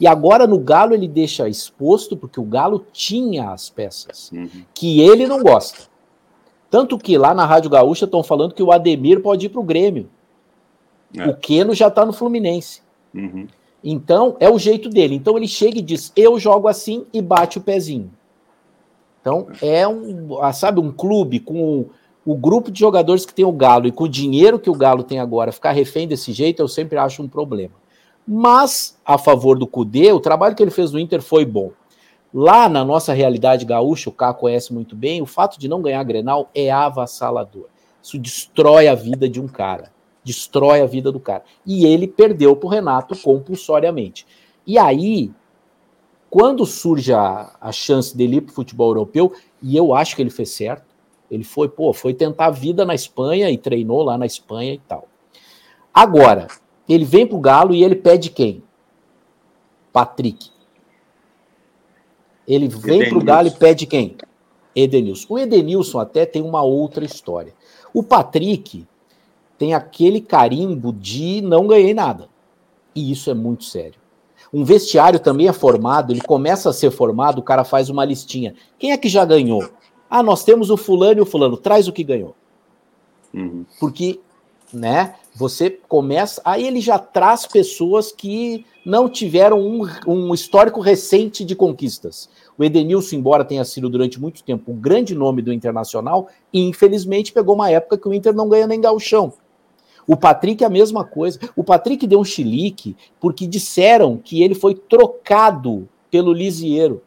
[0.00, 4.48] E agora no Galo ele deixa exposto porque o Galo tinha as peças, uhum.
[4.72, 5.88] que ele não gosta.
[6.70, 9.64] Tanto que lá na Rádio Gaúcha estão falando que o Ademir pode ir para o
[9.64, 10.08] Grêmio.
[11.16, 11.28] É.
[11.28, 12.82] O Keno já está no Fluminense.
[13.14, 13.46] Uhum.
[13.82, 15.14] Então é o jeito dele.
[15.14, 18.10] Então ele chega e diz: Eu jogo assim e bate o pezinho.
[19.20, 21.86] Então é um, ah, sabe, um clube com
[22.24, 25.04] o grupo de jogadores que tem o Galo e com o dinheiro que o Galo
[25.04, 27.74] tem agora, ficar refém desse jeito, eu sempre acho um problema.
[28.26, 31.70] Mas, a favor do Cudê, o trabalho que ele fez no Inter foi bom.
[32.34, 36.02] Lá na nossa realidade gaúcha, o Cá conhece muito bem, o fato de não ganhar
[36.02, 37.66] Grenal é avassalador.
[38.02, 39.92] Isso destrói a vida de um cara.
[40.26, 41.44] Destrói a vida do cara.
[41.64, 44.26] E ele perdeu para o Renato compulsoriamente.
[44.66, 45.30] E aí,
[46.28, 50.22] quando surge a, a chance dele ir para o futebol europeu, e eu acho que
[50.22, 50.84] ele fez certo,
[51.30, 54.78] ele foi, pô, foi tentar a vida na Espanha e treinou lá na Espanha e
[54.78, 55.06] tal.
[55.94, 56.48] Agora,
[56.88, 58.64] ele vem pro Galo e ele pede quem?
[59.92, 60.50] Patrick.
[62.48, 63.10] Ele vem Edenilson.
[63.10, 64.16] pro Galo e pede quem?
[64.74, 65.26] Edenilson.
[65.30, 67.54] O Edenilson até tem uma outra história.
[67.94, 68.84] O Patrick
[69.58, 72.28] tem aquele carimbo de não ganhei nada.
[72.94, 74.00] E isso é muito sério.
[74.52, 78.54] Um vestiário também é formado, ele começa a ser formado, o cara faz uma listinha.
[78.78, 79.68] Quem é que já ganhou?
[80.08, 82.34] Ah, nós temos o fulano e o fulano, traz o que ganhou.
[83.34, 83.66] Uhum.
[83.80, 84.20] Porque,
[84.72, 86.40] né, você começa.
[86.44, 92.30] Aí ele já traz pessoas que não tiveram um, um histórico recente de conquistas.
[92.56, 97.54] O Edenilson, embora tenha sido durante muito tempo um grande nome do Internacional, infelizmente pegou
[97.54, 99.34] uma época que o Inter não ganha nem gauchão.
[100.06, 101.38] O Patrick é a mesma coisa.
[101.56, 107.02] O Patrick deu um chilique porque disseram que ele foi trocado pelo Lisieiro.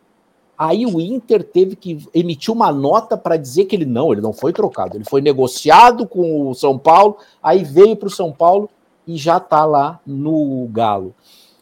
[0.58, 4.34] Aí o Inter teve que emitir uma nota para dizer que ele não, ele não
[4.34, 8.70] foi trocado, ele foi negociado com o São Paulo, aí veio para o São Paulo
[9.08, 11.16] e já está lá no Galo.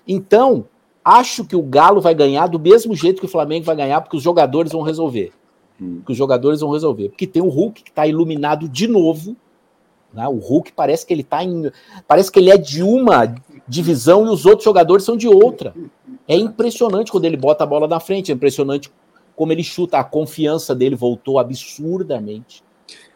[0.08, 0.66] Então,
[1.06, 4.18] acho que o Galo vai ganhar do mesmo jeito que o Flamengo vai ganhar, porque
[4.18, 5.32] os jogadores vão resolver.
[5.80, 6.02] Hum.
[6.04, 7.10] Que os jogadores vão resolver.
[7.10, 9.36] Porque tem o Hulk que está iluminado de novo.
[10.14, 10.28] Né?
[10.28, 11.72] O Hulk parece que ele está em.
[12.08, 13.36] Parece que ele é de uma
[13.68, 15.74] divisão e os outros jogadores são de outra.
[16.28, 18.92] É impressionante quando ele bota a bola na frente, é impressionante
[19.36, 22.64] como ele chuta, a confiança dele voltou absurdamente.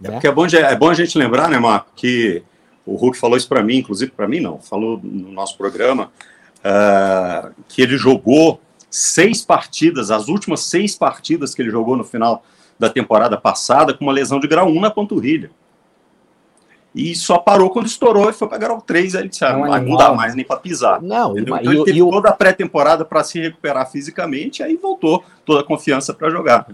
[0.04, 0.12] É né?
[0.12, 2.43] porque é bom, é bom a gente lembrar, né, Marco, que
[2.86, 6.12] o Hulk falou isso para mim, inclusive para mim não, falou no nosso programa,
[6.60, 12.43] uh, que ele jogou seis partidas, as últimas seis partidas que ele jogou no final
[12.77, 15.49] da temporada passada, com uma lesão de grau 1 na panturrilha
[16.93, 19.15] e só parou quando estourou e foi para grau 3.
[19.15, 21.01] Aí ele disse: ah, não, não dá mais nem para pisar.
[21.01, 25.63] Não, Então ele teve toda a pré-temporada para se recuperar fisicamente, aí voltou toda a
[25.63, 26.67] confiança para jogar.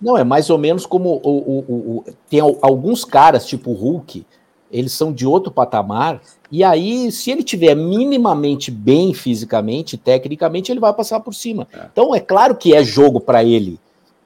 [0.00, 1.58] Não, é mais ou menos como o, o,
[1.98, 4.26] o, tem alguns caras, tipo o Hulk,
[4.70, 6.20] eles são de outro patamar.
[6.50, 11.66] E aí, se ele tiver minimamente bem fisicamente, tecnicamente, ele vai passar por cima.
[11.72, 11.86] É.
[11.90, 13.78] Então, é claro que é jogo para ele.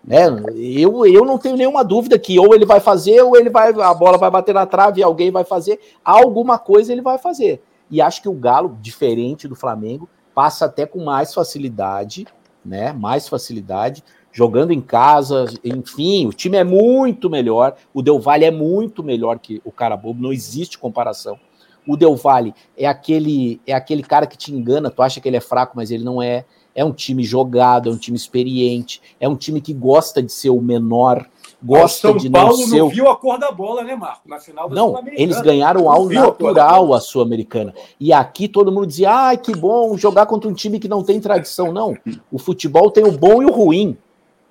[0.05, 0.27] Né?
[0.57, 3.95] Eu, eu não tenho nenhuma dúvida que ou ele vai fazer, ou ele vai, a
[3.95, 5.79] bola vai bater na trave e alguém vai fazer.
[6.05, 7.63] Alguma coisa ele vai fazer.
[7.91, 12.27] E acho que o Galo, diferente do Flamengo, passa até com mais facilidade,
[12.65, 12.93] né?
[12.93, 18.51] Mais facilidade jogando em casa, enfim, o time é muito melhor, o Del Valle é
[18.51, 21.39] muito melhor que o cara bobo, não existe comparação.
[21.87, 25.39] O Del Valle é aquele é aquele cara que te engana, tu acha que ele
[25.39, 26.45] é fraco, mas ele não é.
[26.79, 30.51] É um time jogado, é um time experiente, é um time que gosta de ser
[30.51, 31.27] o menor,
[31.61, 32.79] gosta de não ser.
[32.79, 34.29] não viu a cor da bola, né, Marco?
[34.29, 37.75] Na final da Não, eles ganharam ao natural a Sul-Americana.
[37.99, 41.19] E aqui todo mundo dizia: "Ai, que bom jogar contra um time que não tem
[41.19, 41.73] tradição".
[41.73, 41.97] Não,
[42.31, 43.97] o futebol tem o bom e o ruim.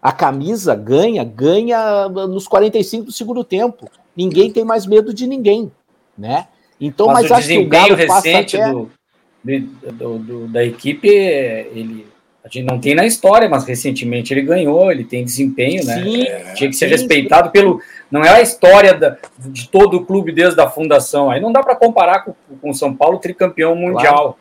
[0.01, 3.89] A camisa ganha, ganha nos 45 do segundo tempo.
[4.17, 5.71] Ninguém tem mais medo de ninguém,
[6.17, 6.49] né?
[6.77, 8.69] Então, mas, mas acho que o Galo recente até...
[8.73, 8.89] do,
[9.93, 12.05] do, do, da equipe, ele
[12.47, 16.01] a gente não tem na história, mas recentemente ele ganhou, ele tem desempenho, né?
[16.01, 17.81] Sim, é, Tinha que ser sim, respeitado pelo.
[18.09, 21.29] Não é a história da, de todo o clube desde a fundação.
[21.29, 22.35] Aí não dá para comparar com
[22.69, 24.15] o São Paulo tricampeão mundial.
[24.15, 24.35] Claro.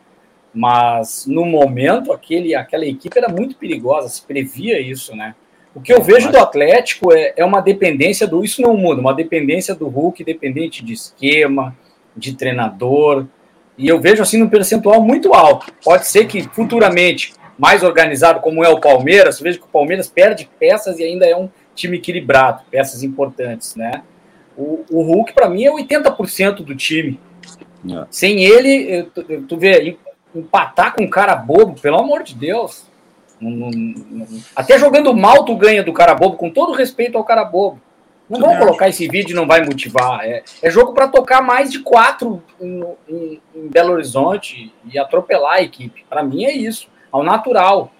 [0.53, 5.35] Mas no momento, aquele, aquela equipe era muito perigosa, se previa isso, né?
[5.75, 8.43] O que eu vejo do Atlético é, é uma dependência do.
[8.43, 11.75] Isso não muda, uma dependência do Hulk, dependente de esquema,
[12.15, 13.27] de treinador.
[13.77, 15.71] E eu vejo assim num percentual muito alto.
[15.83, 20.07] Pode ser que futuramente, mais organizado como é o Palmeiras, eu vejo que o Palmeiras
[20.07, 24.03] perde peças e ainda é um time equilibrado, peças importantes, né?
[24.57, 27.19] O, o Hulk, para mim, é 80% do time.
[27.89, 28.05] É.
[28.09, 29.97] Sem ele, tu, tu vê,
[30.33, 32.85] empatar com um cara bobo, pelo amor de Deus.
[34.55, 37.79] Até jogando mal, tu ganha do cara bobo, com todo respeito ao cara bobo.
[38.29, 40.25] Não vão colocar esse vídeo não vai motivar.
[40.25, 45.55] É, é jogo para tocar mais de quatro em, em, em, Belo Horizonte e atropelar
[45.55, 46.03] a equipe.
[46.09, 47.91] Para mim é isso, ao natural.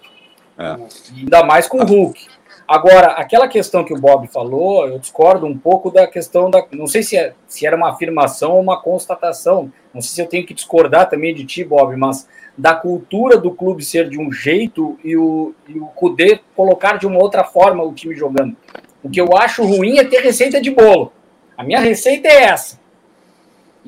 [0.58, 0.76] É.
[1.16, 2.28] Ainda mais com o Hulk.
[2.68, 6.66] Agora, aquela questão que o Bob falou, eu discordo um pouco da questão da.
[6.74, 9.72] Não sei se, é, se era uma afirmação ou uma constatação.
[9.94, 13.52] Não sei se eu tenho que discordar também de ti, Bob, mas da cultura do
[13.52, 17.84] clube ser de um jeito e o, e o Kudê colocar de uma outra forma
[17.84, 18.58] o time jogando.
[19.02, 21.14] O que eu acho ruim é ter receita de bolo.
[21.56, 22.78] A minha receita é essa.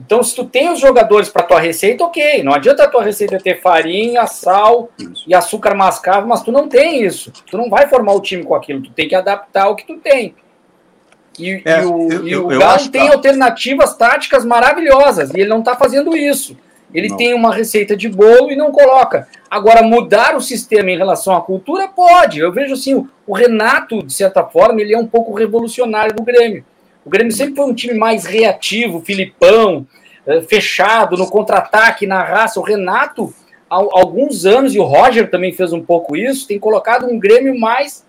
[0.05, 2.41] Então, se tu tem os jogadores para tua receita, ok.
[2.41, 4.89] Não adianta a tua receita ter farinha, sal
[5.27, 7.31] e açúcar mascavo, mas tu não tem isso.
[7.45, 8.81] Tu não vai formar o time com aquilo.
[8.81, 10.33] Tu tem que adaptar o que tu tem.
[11.37, 15.59] E, é, e o, eu, e o Galo tem alternativas táticas maravilhosas e ele não
[15.59, 16.57] está fazendo isso.
[16.93, 17.17] Ele não.
[17.17, 19.27] tem uma receita de bolo e não coloca.
[19.49, 22.39] Agora, mudar o sistema em relação à cultura, pode.
[22.39, 26.65] Eu vejo assim, o Renato, de certa forma, ele é um pouco revolucionário do Grêmio.
[27.09, 29.87] O Grêmio sempre foi um time mais reativo, Filipão,
[30.27, 32.59] eh, fechado, no contra-ataque, na raça.
[32.59, 33.33] O Renato,
[33.67, 37.59] há alguns anos, e o Roger também fez um pouco isso, tem colocado um Grêmio
[37.59, 38.05] mais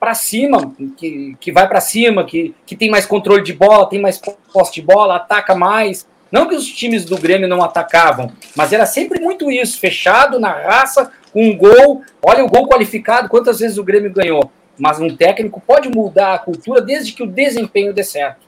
[0.00, 4.00] para cima, que, que vai para cima, que, que tem mais controle de bola, tem
[4.00, 4.18] mais
[4.50, 6.08] posse de bola, ataca mais.
[6.32, 10.50] Não que os times do Grêmio não atacavam, mas era sempre muito isso, fechado na
[10.50, 12.00] raça, um gol.
[12.22, 14.50] Olha o gol qualificado, quantas vezes o Grêmio ganhou.
[14.78, 18.44] Mas um técnico pode mudar a cultura desde que o desempenho dê certo.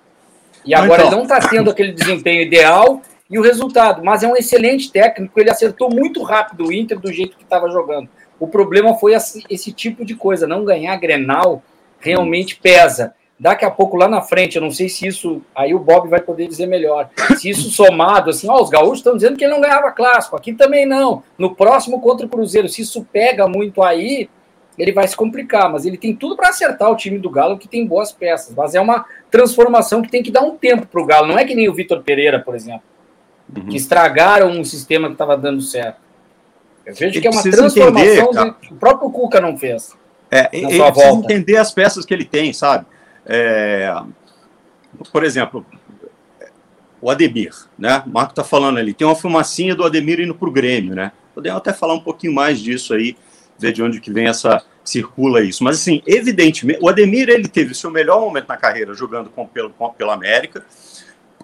[0.65, 1.19] E agora então...
[1.19, 5.51] não está tendo aquele desempenho ideal e o resultado, mas é um excelente técnico, ele
[5.51, 8.09] acertou muito rápido o Inter do jeito que estava jogando.
[8.39, 11.63] O problema foi esse, tipo de coisa, não ganhar Grenal
[11.99, 13.15] realmente pesa.
[13.39, 15.43] Daqui a pouco, lá na frente, eu não sei se isso.
[15.55, 17.11] Aí o Bob vai poder dizer melhor.
[17.37, 20.55] Se isso somado, assim, ó, os gaúchos estão dizendo que ele não ganhava clássico, aqui
[20.55, 21.23] também não.
[21.37, 24.29] No próximo contra o Cruzeiro, se isso pega muito aí,
[24.79, 25.71] ele vai se complicar.
[25.71, 28.55] Mas ele tem tudo para acertar o time do Galo, que tem boas peças.
[28.55, 31.27] Mas é uma transformação que tem que dar um tempo para o Galo.
[31.27, 32.83] Não é que nem o Vitor Pereira, por exemplo,
[33.57, 33.67] uhum.
[33.67, 36.01] que estragaram um sistema que estava dando certo.
[36.85, 39.97] Eu vejo ele que é uma transformação entender, que o próprio Cuca não fez.
[40.31, 41.33] É, ele precisa volta.
[41.33, 42.87] entender as peças que ele tem, sabe?
[43.25, 43.93] É,
[45.13, 45.67] por exemplo,
[47.01, 48.03] o Ademir, né?
[48.07, 51.13] O Marco está falando ali, tem uma fumacinha do Ademir indo para o Grêmio, né?
[51.35, 53.17] Podemos até falar um pouquinho mais disso aí,
[53.59, 55.65] ver de onde que vem essa circula isso.
[55.65, 59.47] Mas assim, evidentemente, o Ademir ele teve o seu melhor momento na carreira jogando com,
[59.47, 60.65] pelo, com, pela América,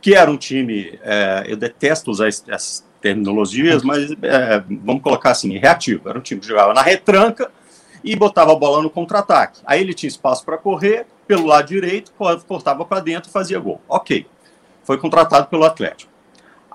[0.01, 5.57] que era um time, é, eu detesto usar essas terminologias, mas é, vamos colocar assim,
[5.59, 6.09] reativo.
[6.09, 7.51] Era um time que jogava na retranca
[8.03, 9.61] e botava a bola no contra-ataque.
[9.65, 12.13] Aí ele tinha espaço para correr, pelo lado direito,
[12.47, 13.81] cortava para dentro e fazia gol.
[13.89, 14.27] Ok.
[14.85, 16.11] Foi contratado pelo Atlético.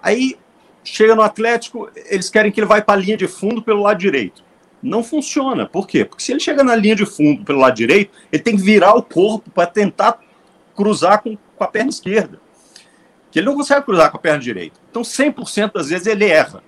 [0.02, 0.38] Aí
[0.84, 4.00] chega no Atlético, eles querem que ele vá para a linha de fundo pelo lado
[4.00, 4.47] direito.
[4.82, 5.66] Não funciona.
[5.66, 6.06] Por quê?
[6.06, 8.94] Porque se ele chega na linha de fundo pelo lado direito, ele tem que virar
[8.94, 10.20] o corpo para tentar
[10.76, 12.40] cruzar com, com a perna esquerda.
[13.32, 14.80] que ele não consegue cruzar com a perna direita.
[14.90, 16.64] Então, 100% das vezes ele erra.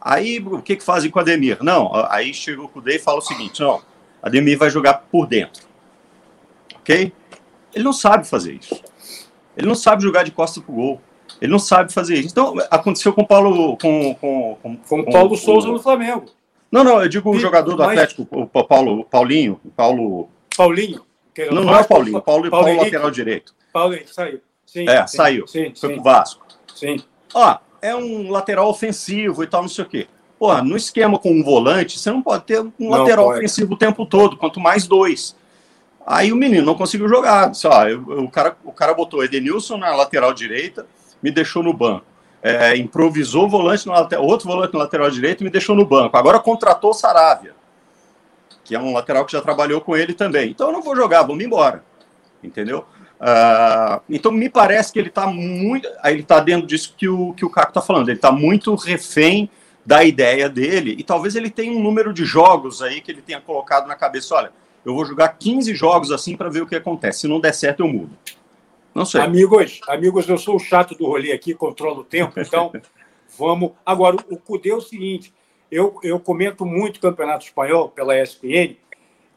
[0.00, 1.58] Aí, o que, que fazem com o Ademir?
[1.62, 3.80] Não, aí chega o Kudê e fala o seguinte: não,
[4.22, 5.66] Ademir vai jogar por dentro.
[6.76, 7.12] Ok?
[7.74, 8.80] Ele não sabe fazer isso.
[9.56, 11.00] Ele não sabe jogar de costas pro gol.
[11.40, 12.28] Ele não sabe fazer isso.
[12.28, 13.76] Então, aconteceu com o Paulo.
[13.76, 16.26] Com, com, com, com, com Paulo Souza no Flamengo.
[16.70, 20.28] Não, não, eu digo o jogador do Atlético, o Paulo, Paulinho, Paulo.
[20.56, 21.04] Paulinho?
[21.50, 23.54] Não, não é o Paulinho, Paulo, Paulo, Paulo lateral direito.
[23.72, 24.40] Paulinho, saiu.
[24.66, 25.46] Sim, é, sim, saiu.
[25.46, 25.94] Sim, foi sim.
[25.94, 26.46] pro Vasco.
[26.74, 26.96] Sim.
[27.32, 30.06] Ó, é um lateral ofensivo e tal, não sei o quê.
[30.38, 33.38] Pô, no esquema com um volante, você não pode ter um não lateral pode.
[33.38, 35.34] ofensivo o tempo todo, quanto mais dois.
[36.06, 37.50] Aí o menino não conseguiu jogar.
[37.50, 40.86] Disse, ó, eu, eu, o, cara, o cara botou Edenilson na lateral direita,
[41.22, 42.06] me deixou no banco.
[42.40, 46.16] É, improvisou volante no outro volante no lateral direito e me deixou no banco.
[46.16, 47.52] Agora contratou o Saravia,
[48.62, 50.50] que é um lateral que já trabalhou com ele também.
[50.50, 51.82] Então eu não vou jogar, vamos embora.
[52.42, 52.84] Entendeu?
[53.20, 55.88] Uh, então me parece que ele está muito.
[56.04, 58.08] Ele está dentro disso que o, que o Caco está falando.
[58.08, 59.50] Ele está muito refém
[59.88, 63.40] da ideia dele, e talvez ele tenha um número de jogos aí que ele tenha
[63.40, 64.34] colocado na cabeça.
[64.34, 64.52] Olha,
[64.84, 67.20] eu vou jogar 15 jogos assim para ver o que acontece.
[67.20, 68.10] Se não der certo, eu mudo.
[68.98, 69.20] Não sei.
[69.20, 72.72] Amigos, amigos, eu sou o chato do rolê aqui, controlo o tempo, então
[73.38, 73.70] vamos.
[73.86, 75.32] Agora, o Cudê é o seguinte:
[75.70, 78.76] eu, eu comento muito Campeonato Espanhol pela ESPN,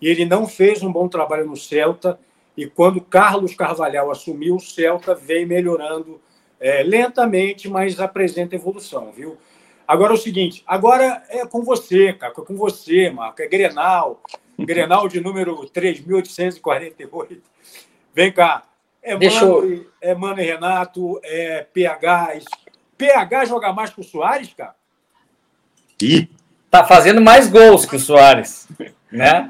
[0.01, 2.19] e ele não fez um bom trabalho no Celta,
[2.57, 6.19] e quando Carlos Carvalhal assumiu, o Celta vem melhorando
[6.59, 9.37] é, lentamente, mas apresenta evolução, viu?
[9.87, 14.23] Agora é o seguinte, agora é com você, cara, é com você, Marco, é Grenal,
[14.57, 17.41] Grenal de número 3.848.
[18.13, 18.63] Vem cá,
[19.01, 19.85] é Deixa Mano, eu...
[20.01, 22.39] é Mano e Renato, é PH.
[22.97, 24.75] PH joga mais que o Soares, cara?
[26.01, 26.29] Ih.
[26.69, 28.67] Tá fazendo mais gols que o Soares,
[29.11, 29.49] né?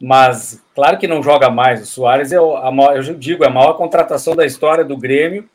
[0.00, 1.82] Mas claro que não joga mais.
[1.82, 5.48] O Soares é a maior, eu digo, é a maior contratação da história do Grêmio,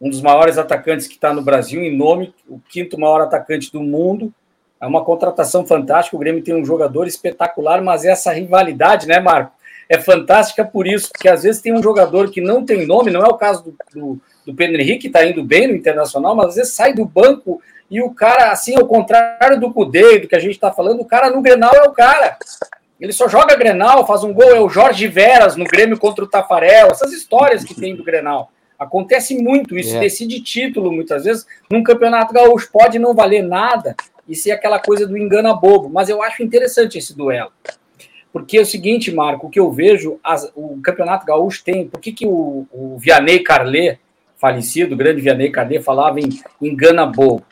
[0.00, 3.82] um dos maiores atacantes que está no Brasil, em nome, o quinto maior atacante do
[3.82, 4.32] mundo.
[4.80, 6.16] É uma contratação fantástica.
[6.16, 9.52] O Grêmio tem um jogador espetacular, mas essa rivalidade, né, Marco?
[9.88, 13.22] É fantástica por isso, porque às vezes tem um jogador que não tem nome, não
[13.22, 16.48] é o caso do, do, do Pedro Henrique, que está indo bem no Internacional, mas
[16.48, 17.60] às vezes sai do banco
[17.90, 21.04] e o cara, assim, ao contrário do Cudê, do que a gente está falando, o
[21.04, 22.38] cara no Grenal é o cara.
[22.98, 26.28] Ele só joga Grenal, faz um gol, é o Jorge Veras no Grêmio contra o
[26.28, 28.50] Tafarel, essas histórias que tem do Grenal.
[28.78, 30.00] Acontece muito isso, é.
[30.00, 31.46] decide título muitas vezes.
[31.70, 33.94] Num campeonato gaúcho pode não valer nada
[34.28, 37.52] e ser aquela coisa do engana bobo, mas eu acho interessante esse duelo.
[38.34, 41.86] Porque é o seguinte, Marco, o que eu vejo, as, o Campeonato Gaúcho tem.
[41.86, 44.00] Por que, que o, o Vianney Carlet,
[44.36, 47.44] falecido, o grande Vianney Carlet, falava em engana bobo?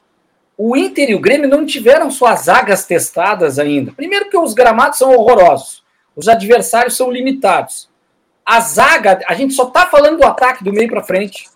[0.59, 3.93] O Inter e o Grêmio não tiveram suas zagas testadas ainda.
[3.93, 5.85] Primeiro, que os gramados são horrorosos,
[6.17, 7.89] os adversários são limitados.
[8.45, 11.49] A zaga, a gente só está falando do ataque do meio para frente.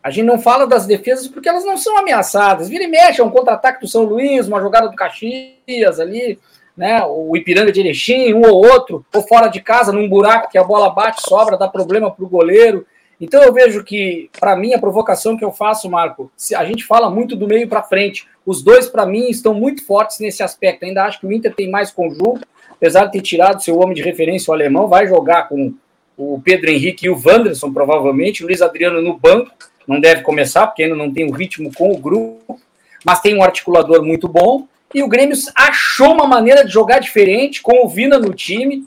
[0.00, 2.68] A gente não fala das defesas porque elas não são ameaçadas.
[2.68, 6.38] Vira e mexe, é um contra-ataque do São Luís, uma jogada do Caxias ali,
[6.80, 7.04] né?
[7.04, 10.64] O Ipiranga de Erechim, um ou outro, ou fora de casa, num buraco que a
[10.64, 12.86] bola bate, sobra, dá problema para o goleiro.
[13.20, 17.10] Então eu vejo que, para mim, a provocação que eu faço, Marco, a gente fala
[17.10, 18.26] muito do meio para frente.
[18.46, 20.86] Os dois, para mim, estão muito fortes nesse aspecto.
[20.86, 24.00] Ainda acho que o Inter tem mais conjunto, apesar de ter tirado seu homem de
[24.00, 25.74] referência, o alemão, vai jogar com
[26.16, 29.50] o Pedro Henrique e o Wanderson, provavelmente, o Luiz Adriano no banco,
[29.86, 32.58] não deve começar, porque ainda não tem o ritmo com o grupo,
[33.04, 34.66] mas tem um articulador muito bom.
[34.92, 38.86] E o Grêmio achou uma maneira de jogar diferente, com o Vina no time,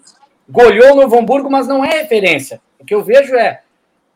[0.50, 2.62] goleou o Novo Hamburgo, mas não é referência.
[2.80, 3.62] O que eu vejo é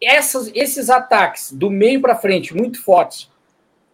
[0.02, 3.30] essas, esses ataques do meio para frente, muito fortes.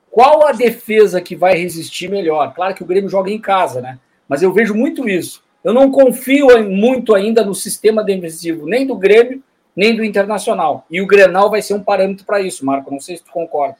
[0.09, 2.53] Qual a defesa que vai resistir melhor?
[2.53, 3.99] Claro que o Grêmio joga em casa, né?
[4.27, 5.43] Mas eu vejo muito isso.
[5.63, 9.41] Eu não confio muito ainda no sistema defensivo, nem do Grêmio,
[9.75, 10.85] nem do Internacional.
[10.89, 12.91] E o Grenal vai ser um parâmetro para isso, Marco.
[12.91, 13.77] Não sei se tu concorda.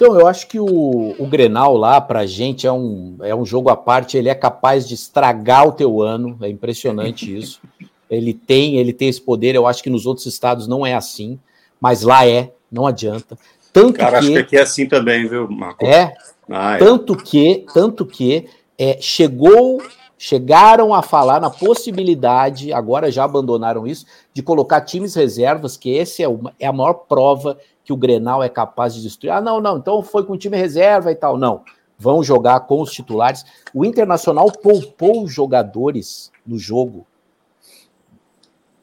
[0.00, 3.68] Então, eu acho que o, o Grenal lá, pra gente, é um, é um jogo
[3.68, 7.60] à parte, ele é capaz de estragar o teu ano, é impressionante isso.
[8.08, 11.38] Ele tem, ele tem esse poder, eu acho que nos outros estados não é assim,
[11.78, 13.36] mas lá é, não adianta.
[13.74, 15.84] Tanto Cara, que, acho que aqui é assim também, viu, Marco?
[15.84, 16.14] É,
[16.48, 16.78] ah, é.
[16.78, 18.46] tanto que, tanto que
[18.78, 19.82] é, chegou,
[20.16, 26.22] chegaram a falar na possibilidade, agora já abandonaram isso, de colocar times reservas, que esse
[26.22, 27.58] é, uma, é a maior prova
[27.90, 29.32] que o Grenal é capaz de destruir.
[29.32, 31.36] Ah, não, não, então foi com time reserva e tal.
[31.36, 31.62] Não,
[31.98, 33.44] vão jogar com os titulares.
[33.74, 37.04] O Internacional poupou os jogadores no jogo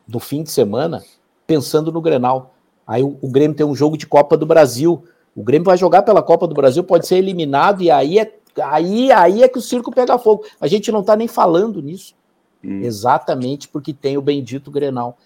[0.06, 1.04] do fim de semana,
[1.46, 2.54] pensando no Grenal.
[2.86, 5.04] Aí o, o, Grêmio tem um jogo de Copa do Brasil.
[5.34, 9.12] O Grêmio vai jogar pela Copa do Brasil, pode ser eliminado, e aí é, aí,
[9.12, 10.44] aí é que o circo pega fogo.
[10.60, 12.14] A gente não está nem falando nisso.
[12.62, 12.82] Hum.
[12.82, 15.18] Exatamente porque tem o bendito Grenal.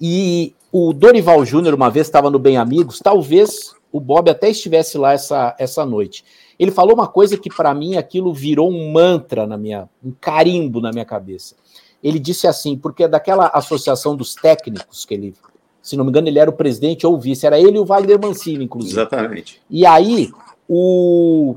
[0.00, 4.98] E o Dorival Júnior, uma vez estava no Bem Amigos, talvez o Bob até estivesse
[4.98, 6.24] lá essa, essa noite.
[6.58, 10.80] Ele falou uma coisa que para mim aquilo virou um mantra na minha, um carimbo
[10.80, 11.54] na minha cabeça.
[12.02, 15.34] Ele disse assim, porque daquela associação dos técnicos que ele,
[15.82, 17.84] se não me engano, ele era o presidente ou o vice, era ele e o
[17.84, 19.00] Wagner Mancini, inclusive.
[19.00, 19.62] Exatamente.
[19.70, 20.30] E aí
[20.68, 21.56] o,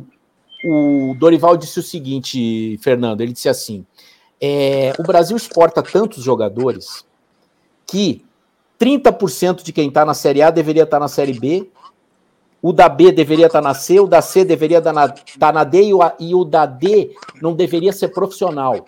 [0.66, 3.86] o Dorival disse o seguinte, Fernando, ele disse assim:
[4.42, 7.06] é, o Brasil exporta tantos jogadores
[7.86, 8.24] que
[8.80, 11.70] 30% de quem está na Série A deveria estar tá na Série B,
[12.62, 15.14] o da B deveria estar tá na C, o da C deveria estar tá na,
[15.40, 18.86] tá na D e o, e o da D não deveria ser profissional.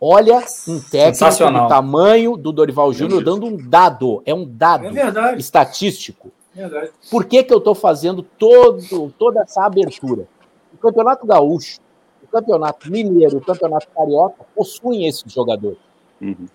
[0.00, 5.36] Olha um técnico do tamanho do Dorival Júnior dando um dado, é um dado é
[5.36, 6.32] estatístico.
[6.54, 6.90] Verdade.
[7.10, 10.26] Por que, que eu estou fazendo todo, toda essa abertura?
[10.72, 11.80] O Campeonato Gaúcho,
[12.22, 15.78] o Campeonato Mineiro, o Campeonato Carioca possuem esses jogadores.
[16.20, 16.46] Uhum.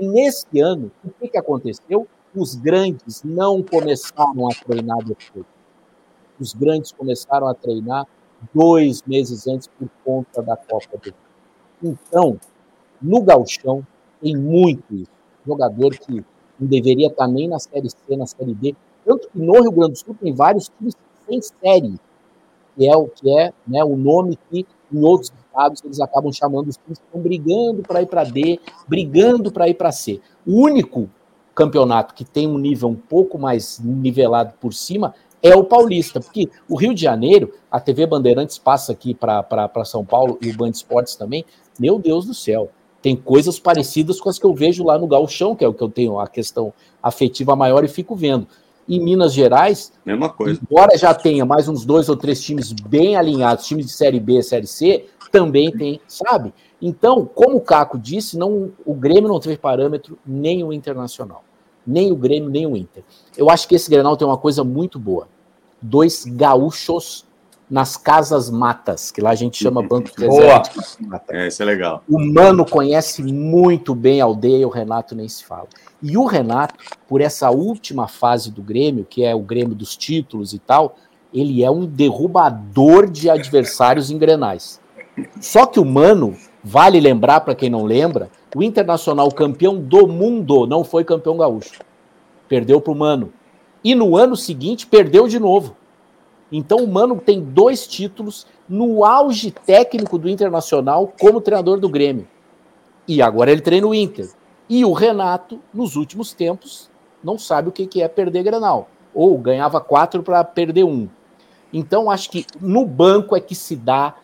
[0.00, 2.08] E nesse ano, o que, que aconteceu?
[2.34, 5.44] Os grandes não começaram a treinar depois.
[6.40, 8.06] Os grandes começaram a treinar
[8.54, 11.12] dois meses antes por conta da Copa do
[11.82, 11.98] Mundo.
[12.00, 12.40] Então,
[13.02, 13.86] no galchão
[14.22, 15.10] tem muito isso.
[15.46, 16.24] Jogador que
[16.58, 18.74] não deveria estar nem na Série C, na Série D.
[19.04, 20.94] Tanto que no Rio Grande do Sul tem vários times
[21.26, 21.94] sem série,
[22.74, 26.68] que é o que é né, o nome que em outros estados eles acabam chamando
[26.68, 30.20] os times que estão brigando para ir para D, brigando para ir para C.
[30.46, 31.10] O único
[31.54, 36.48] campeonato que tem um nível um pouco mais nivelado por cima é o paulista, porque
[36.68, 40.70] o Rio de Janeiro, a TV Bandeirantes passa aqui para São Paulo e o Band
[40.70, 41.44] Esportes também,
[41.78, 42.70] meu Deus do céu,
[43.00, 45.82] tem coisas parecidas com as que eu vejo lá no Galchão, que é o que
[45.82, 46.72] eu tenho a questão
[47.02, 48.46] afetiva maior e fico vendo.
[48.86, 50.60] Em Minas Gerais, mesma coisa.
[50.62, 54.42] Embora já tenha mais uns dois ou três times bem alinhados, times de Série B,
[54.42, 56.52] Série C, também tem, sabe?
[56.80, 61.44] Então, como o Caco disse, não, o Grêmio não teve parâmetro nem o Internacional.
[61.86, 63.02] Nem o Grêmio, nem o Inter.
[63.36, 65.28] Eu acho que esse Grenal tem uma coisa muito boa.
[65.80, 67.26] Dois gaúchos
[67.70, 70.62] nas casas matas, que lá a gente chama banco de reserva.
[71.28, 72.02] É, isso é legal.
[72.08, 75.68] O Mano conhece muito bem a aldeia, o Renato nem se fala.
[76.02, 76.74] E o Renato,
[77.08, 80.96] por essa última fase do Grêmio, que é o Grêmio dos títulos e tal,
[81.32, 84.80] ele é um derrubador de adversários em grenais.
[85.40, 90.66] Só que o Mano, vale lembrar para quem não lembra, o Internacional campeão do mundo
[90.66, 91.80] não foi campeão gaúcho.
[92.48, 93.32] Perdeu para o Mano.
[93.82, 95.76] E no ano seguinte perdeu de novo.
[96.52, 102.26] Então o Mano tem dois títulos no auge técnico do Internacional como treinador do Grêmio.
[103.06, 104.28] E agora ele treina o Inter.
[104.68, 106.90] E o Renato, nos últimos tempos,
[107.22, 108.88] não sabe o que é perder Granal.
[109.14, 111.08] Ou ganhava quatro para perder um.
[111.72, 114.14] Então acho que no banco é que se dá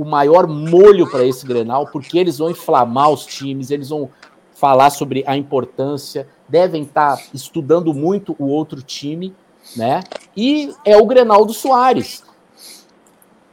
[0.00, 4.08] o maior molho para esse Grenal, porque eles vão inflamar os times, eles vão
[4.54, 9.34] falar sobre a importância, devem estar tá estudando muito o outro time
[9.76, 10.02] né?
[10.36, 12.24] E é o Grenaldo Soares.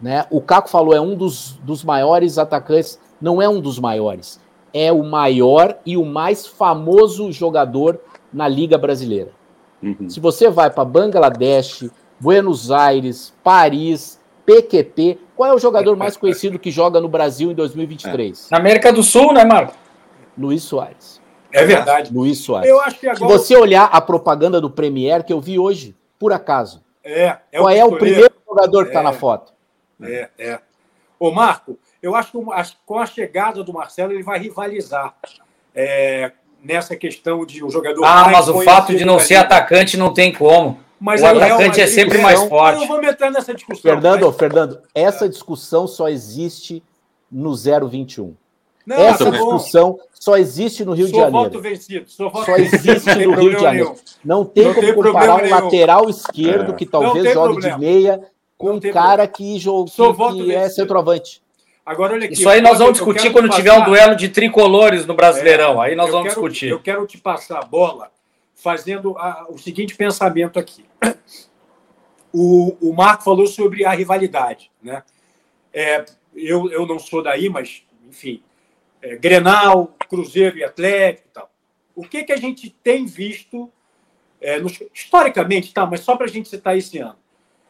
[0.01, 0.25] Né?
[0.29, 4.39] O Caco falou, é um dos, dos maiores atacantes, não é um dos maiores,
[4.73, 7.99] é o maior e o mais famoso jogador
[8.31, 9.31] na Liga Brasileira.
[9.81, 10.09] Uhum.
[10.09, 11.89] Se você vai para Bangladesh,
[12.19, 17.53] Buenos Aires, Paris, PQP, qual é o jogador mais conhecido que joga no Brasil em
[17.53, 18.47] 2023?
[18.47, 18.55] É.
[18.55, 19.75] Na América do Sul, né, Marco?
[20.37, 21.21] Luiz Soares.
[21.51, 22.13] É verdade.
[22.13, 22.69] Luiz Soares.
[22.69, 23.37] Eu acho que agora...
[23.37, 26.81] Se você olhar a propaganda do Premier que eu vi hoje, por acaso.
[27.03, 29.51] É, é Qual é o primeiro jogador que está é, na foto?
[30.01, 30.59] É, é.
[31.19, 32.37] Ô, Marco, eu acho que
[32.85, 35.13] com a chegada do Marcelo ele vai rivalizar
[35.75, 36.31] é,
[36.63, 38.05] nessa questão de um jogador.
[38.05, 40.79] Ah, mas o fato de não ser atacante não tem como.
[40.99, 42.81] Mas o atacante é sempre mais forte.
[42.81, 43.81] Eu vou meter nessa discussão.
[43.81, 44.35] Fernando, mas...
[44.35, 46.83] Fernando, essa discussão só existe
[47.31, 48.35] no 021.
[48.85, 51.49] Não, Essa tá discussão só existe no Rio sou de Janeiro.
[51.49, 53.89] Voto vencido, sou voto só existe no Rio de Janeiro.
[53.89, 53.95] Nenhum.
[54.23, 55.55] Não tem não como tem comparar um nenhum.
[55.55, 56.75] lateral esquerdo é.
[56.75, 57.77] que talvez jogue problema.
[57.77, 58.21] de meia
[58.57, 61.41] com um cara que, joga, que, que é centroavante.
[61.85, 65.13] Agora, olha aqui, Isso aí nós vamos discutir quando tiver um duelo de tricolores no
[65.13, 65.83] Brasileirão.
[65.83, 66.69] É, aí nós vamos quero, discutir.
[66.69, 68.09] Eu quero te passar a bola
[68.57, 70.83] fazendo a, o seguinte pensamento aqui.
[72.33, 74.71] O, o Marco falou sobre a rivalidade.
[74.81, 75.03] Né?
[75.71, 76.03] É,
[76.35, 78.43] eu, eu não sou daí, mas, enfim,
[79.01, 81.51] é, Grenal, Cruzeiro e Atlético e tal.
[81.95, 83.71] O que, que a gente tem visto,
[84.41, 87.17] é, nos, historicamente, tá, mas só para a gente citar esse ano.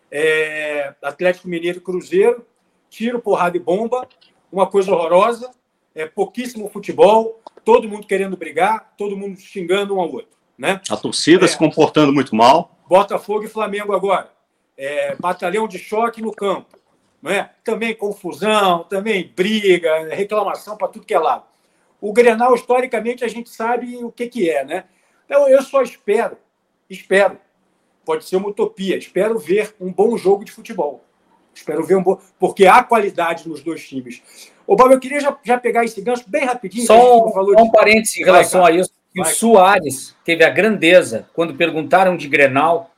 [0.10, 2.46] É, Atlético Mineiro e Cruzeiro,
[2.90, 4.08] tiro, porrada e bomba,
[4.50, 5.52] uma coisa horrorosa,
[5.94, 10.37] é, pouquíssimo futebol, todo mundo querendo brigar, todo mundo xingando um ao outro.
[10.58, 10.82] Né?
[10.90, 12.76] A torcida é, se comportando muito mal.
[12.88, 14.32] Botafogo e Flamengo agora.
[14.78, 16.78] É, batalhão de choque no campo
[17.22, 17.50] não é?
[17.64, 21.44] Também confusão, também briga, reclamação para tudo que é lado.
[22.00, 24.84] O Grenal, historicamente, a gente sabe o que, que é, né?
[25.26, 26.38] Então, eu só espero,
[26.90, 27.38] espero
[28.06, 28.98] pode ser uma utopia.
[28.98, 31.04] Espero ver um bom jogo de futebol.
[31.54, 32.18] Espero ver um bom.
[32.40, 34.22] Porque há qualidade nos dois times.
[34.66, 36.86] Ô, Bob, eu queria já, já pegar esse gancho bem rapidinho.
[36.86, 37.72] Só um, um de...
[37.72, 38.92] parênteses em relação Vai, a isso.
[39.24, 42.92] Que o Soares teve a grandeza, quando perguntaram de Grenal,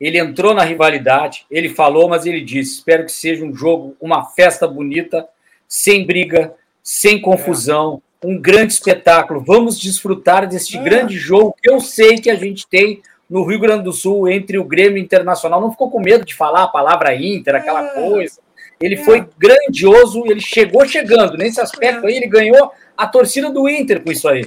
[0.00, 4.24] ele entrou na rivalidade, ele falou, mas ele disse: espero que seja um jogo, uma
[4.24, 5.26] festa bonita,
[5.66, 8.26] sem briga, sem confusão, é.
[8.26, 9.40] um grande espetáculo.
[9.40, 10.82] Vamos desfrutar deste é.
[10.82, 14.58] grande jogo que eu sei que a gente tem no Rio Grande do Sul entre
[14.58, 15.60] o Grêmio Internacional.
[15.60, 17.94] Não ficou com medo de falar a palavra Inter, aquela é.
[17.94, 18.40] coisa.
[18.80, 19.04] Ele é.
[19.04, 21.36] foi grandioso, ele chegou chegando.
[21.38, 24.44] Nesse aspecto aí, ele ganhou a torcida do Inter com isso aí.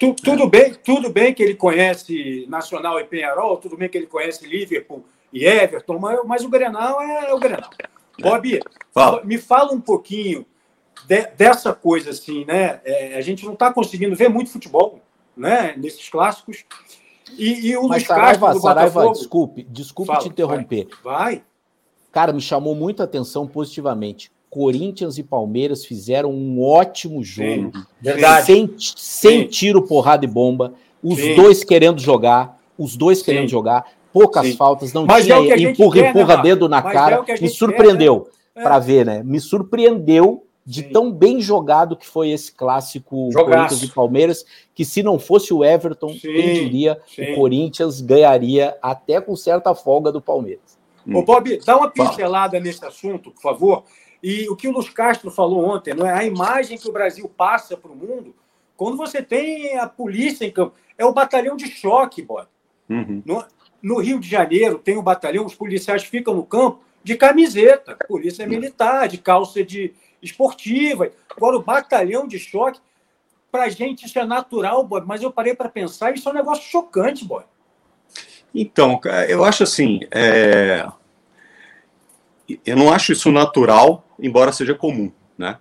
[0.00, 4.06] Tu, tudo bem, tudo bem que ele conhece Nacional e Penharol, tudo bem que ele
[4.06, 7.68] conhece Liverpool e Everton, mas, mas o Grenal é o Grenal.
[7.78, 8.22] É.
[8.22, 8.60] Bob,
[8.92, 9.22] fala.
[9.24, 10.46] me fala um pouquinho
[11.06, 12.80] de, dessa coisa assim, né?
[12.82, 15.00] É, a gente não está conseguindo ver muito futebol,
[15.36, 15.74] né?
[15.76, 16.64] Nesses clássicos.
[17.36, 19.18] E, e o Mas Saraiva, do Saraiva, Botafogo...
[19.18, 20.88] desculpe, desculpe Fala, te interromper.
[21.04, 21.44] Vai, vai.
[22.10, 24.32] Cara, me chamou muita atenção positivamente.
[24.50, 27.70] Corinthians e Palmeiras fizeram um ótimo jogo.
[27.72, 28.46] Sim, verdade.
[28.46, 30.74] Sem, sem tiro, porrada e bomba.
[31.02, 31.36] Os Sim.
[31.36, 32.60] dois querendo jogar.
[32.76, 33.86] Os dois querendo jogar.
[34.12, 37.24] Poucas faltas, não Mas tinha é empurra, quer, empurra né, dedo na Mas cara.
[37.28, 38.62] É me surpreendeu né?
[38.62, 39.22] para ver, né?
[39.22, 43.50] Me surpreendeu de tão bem jogado que foi esse clássico Jogaço.
[43.50, 44.44] Corinthians e Palmeiras,
[44.74, 50.10] que se não fosse o Everton, quem diria, o Corinthians ganharia até com certa folga
[50.10, 50.78] do Palmeiras.
[51.12, 52.64] Ô, Bob, dá uma pincelada Fala.
[52.64, 53.84] nesse assunto, por favor.
[54.22, 57.28] E o que o Luiz Castro falou ontem, não é a imagem que o Brasil
[57.28, 58.34] passa para o mundo
[58.76, 60.74] quando você tem a polícia em campo.
[60.96, 62.46] É o batalhão de choque, Bob.
[62.88, 63.22] Uhum.
[63.24, 63.44] No,
[63.82, 68.46] no Rio de Janeiro tem o batalhão, os policiais ficam no campo de camiseta, polícia
[68.46, 71.10] militar, de calça de, esportiva.
[71.36, 72.80] Agora, o batalhão de choque,
[73.50, 76.34] para a gente isso é natural, boy, mas eu parei para pensar, isso é um
[76.34, 77.44] negócio chocante, boy.
[78.54, 80.86] Então, eu acho assim, é...
[82.66, 85.58] eu não acho isso natural, embora seja comum, né?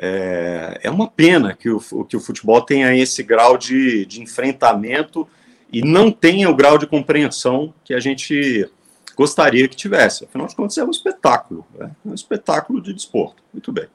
[0.00, 5.26] É, é uma pena que o, que o futebol tenha esse grau de, de enfrentamento
[5.72, 8.70] e não tenha o grau de compreensão que a gente
[9.16, 10.24] gostaria que tivesse.
[10.24, 11.90] Afinal de contas, é um espetáculo, né?
[12.06, 13.42] é um espetáculo de desporto.
[13.52, 13.86] Muito bem.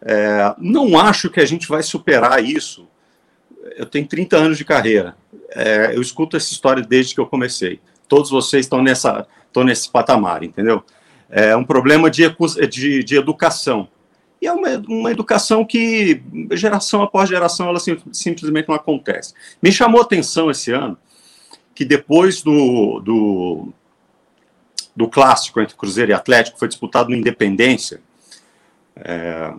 [0.00, 2.86] É, não acho que a gente vai superar isso.
[3.76, 5.16] Eu tenho 30 anos de carreira.
[5.50, 7.80] É, eu escuto essa história desde que eu comecei.
[8.06, 10.84] Todos vocês estão nessa, estão nesse patamar, entendeu?
[11.30, 12.24] É um problema de,
[12.70, 13.88] de, de educação.
[14.40, 16.22] E é uma, uma educação que,
[16.52, 19.34] geração após geração, ela sim, simplesmente não acontece.
[19.60, 20.96] Me chamou a atenção esse ano
[21.74, 23.68] que depois do, do,
[24.96, 28.00] do clássico entre Cruzeiro e Atlético foi disputado no Independência,
[28.96, 29.54] é,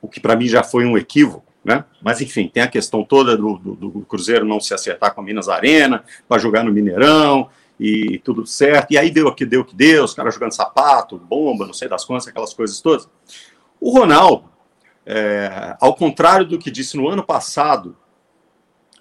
[0.00, 1.84] o que para mim já foi um equívoco, né?
[2.02, 5.24] Mas enfim, tem a questão toda do, do, do Cruzeiro não se acertar com a
[5.24, 7.48] Minas Arena para jogar no Mineirão
[7.84, 8.92] e tudo certo.
[8.92, 12.04] E aí deu que deu que deu, os caras jogando sapato, bomba, não sei das
[12.04, 13.08] contas, aquelas coisas todas.
[13.78, 14.48] O Ronaldo,
[15.04, 17.94] é, ao contrário do que disse no ano passado,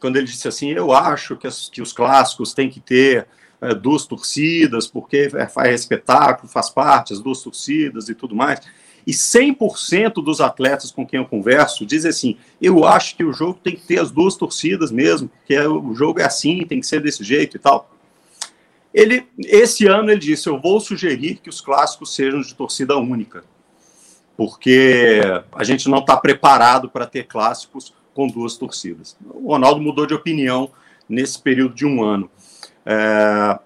[0.02, 3.26] quando ele disse assim, eu acho que, as, que os clássicos têm que ter
[3.62, 8.60] é, duas torcidas, porque é, faz espetáculo, faz parte, as duas torcidas e tudo mais.
[9.08, 13.60] E 100% dos atletas com quem eu converso dizem assim: eu acho que o jogo
[13.64, 16.88] tem que ter as duas torcidas mesmo, que é, o jogo é assim, tem que
[16.88, 17.93] ser desse jeito e tal.
[18.94, 23.44] Ele, esse ano ele disse: eu vou sugerir que os clássicos sejam de torcida única,
[24.38, 25.22] porque
[25.52, 29.18] a gente não está preparado para ter clássicos com duas torcidas.
[29.26, 30.72] O Ronaldo mudou de opinião
[31.10, 32.30] nesse período de um ano.
[32.86, 33.60] É,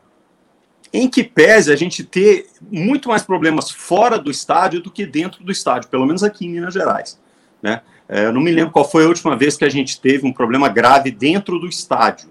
[0.94, 5.44] em que pese a gente ter muito mais problemas fora do estádio do que dentro
[5.44, 7.20] do estádio, pelo menos aqui em Minas Gerais.
[7.62, 7.82] Né?
[8.08, 10.70] É, não me lembro qual foi a última vez que a gente teve um problema
[10.70, 12.30] grave dentro do estádio,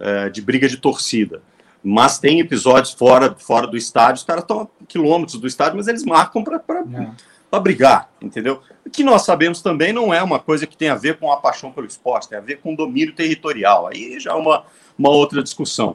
[0.00, 1.40] é, de briga de torcida.
[1.86, 5.86] Mas tem episódios fora, fora do estádio, os caras estão a quilômetros do estádio, mas
[5.86, 7.60] eles marcam para é.
[7.60, 8.62] brigar, entendeu?
[8.86, 11.36] O que nós sabemos também não é uma coisa que tem a ver com a
[11.36, 13.86] paixão pelo esporte, tem a ver com domínio territorial.
[13.86, 14.64] Aí já é uma,
[14.98, 15.94] uma outra discussão.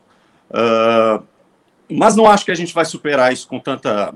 [0.52, 1.24] Uh,
[1.90, 4.14] mas não acho que a gente vai superar isso com tanta,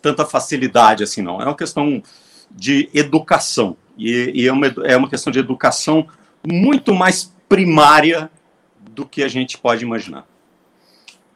[0.00, 1.42] tanta facilidade assim, não.
[1.42, 2.00] É uma questão
[2.48, 3.76] de educação.
[3.98, 6.06] E, e é, uma, é uma questão de educação
[6.46, 8.30] muito mais primária
[8.80, 10.24] do que a gente pode imaginar.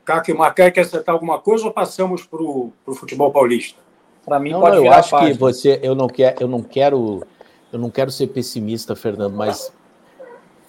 [0.06, 3.80] Caco e Macaé, quer acertar alguma coisa ou passamos para o futebol paulista?
[4.24, 7.26] Para mim, não, pode não, eu acho que você, eu não quero, eu não quero,
[7.72, 9.72] eu não quero ser pessimista, Fernando, mas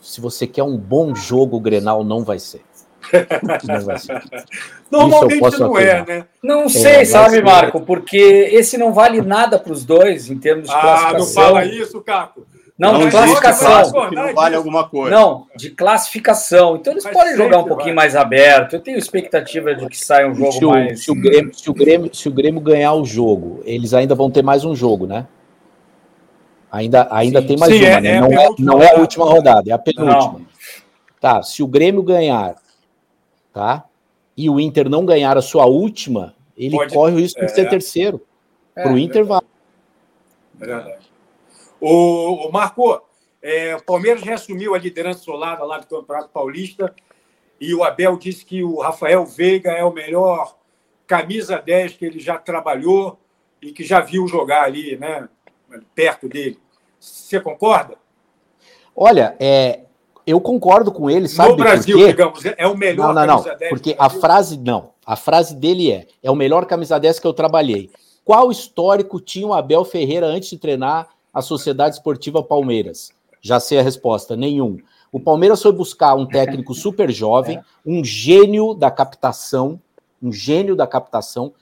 [0.02, 2.62] se você quer um bom jogo, o Grenal não vai ser.
[4.90, 6.26] Normalmente não é, né?
[6.42, 10.68] Não é, sei, sabe, Marco, porque esse não vale nada para os dois em termos
[10.68, 11.44] de ah, classificação.
[11.44, 12.46] Ah, não fala isso, Caco.
[12.78, 13.68] Não, Não de classificação.
[13.68, 15.10] clássico que não vale alguma coisa.
[15.16, 16.76] Não, de classificação.
[16.76, 18.06] Então eles Mas podem jogar um pouquinho vai.
[18.06, 18.74] mais aberto.
[18.74, 21.04] Eu tenho expectativa de que saia um jogo se, o, mais.
[21.04, 24.30] se, o Grêmio, se, o Grêmio, se o Grêmio ganhar o jogo, eles ainda vão
[24.30, 25.26] ter mais um jogo, né?
[26.72, 27.48] Ainda, ainda Sim.
[27.48, 28.10] tem mais Sim, uma, é- né?
[28.10, 30.34] é não, é, não é a última rodada, é a penúltima.
[30.40, 30.46] Não.
[31.20, 32.56] Tá, se o Grêmio ganhar,
[33.52, 33.86] tá?
[34.36, 37.50] E o Inter não ganhar a sua última, ele Pode- corre o risco de é.
[37.50, 38.22] ser terceiro.
[38.76, 39.42] É, Pro Inter vai.
[40.62, 41.08] É verdade.
[41.80, 43.02] O, o Marco,
[43.42, 46.94] é, o Palmeiras reassumiu a liderança isolada lá do Campeonato Paulista
[47.60, 50.56] e o Abel disse que o Rafael Veiga é o melhor
[51.06, 53.20] camisa 10 que ele já trabalhou
[53.62, 55.28] e que já viu jogar ali, né,
[55.96, 56.60] perto dele.
[57.00, 57.96] Você concorda?
[58.96, 59.82] Olha, é,
[60.26, 63.44] eu concordo com ele, sabe no Brasil, digamos, é o melhor Não, não, não.
[63.44, 64.92] camisa 10 Porque a frase, não.
[65.06, 67.90] A frase dele é: é o melhor camisa 10 que eu trabalhei.
[68.26, 71.08] Qual histórico tinha o Abel Ferreira antes de treinar
[71.38, 73.12] a Sociedade Esportiva Palmeiras?
[73.42, 74.78] Já sei a resposta: nenhum.
[75.12, 79.80] O Palmeiras foi buscar um técnico super jovem, um gênio da captação,
[80.22, 81.54] um gênio da captação,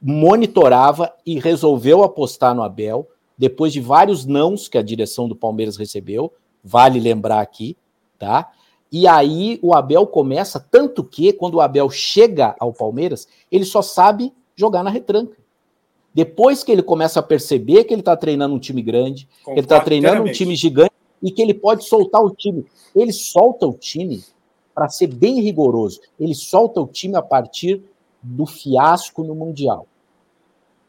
[0.00, 5.76] monitorava e resolveu apostar no Abel, depois de vários nãos que a direção do Palmeiras
[5.76, 6.32] recebeu,
[6.64, 7.76] vale lembrar aqui,
[8.18, 8.50] tá?
[8.90, 13.82] E aí o Abel começa, tanto que quando o Abel chega ao Palmeiras, ele só
[13.82, 15.36] sabe jogar na retranca.
[16.18, 19.60] Depois que ele começa a perceber que ele está treinando um time grande, que ele
[19.60, 20.90] está treinando um time gigante
[21.22, 22.66] e que ele pode soltar o time.
[22.92, 24.24] Ele solta o time,
[24.74, 27.84] para ser bem rigoroso, ele solta o time a partir
[28.20, 29.86] do fiasco no Mundial.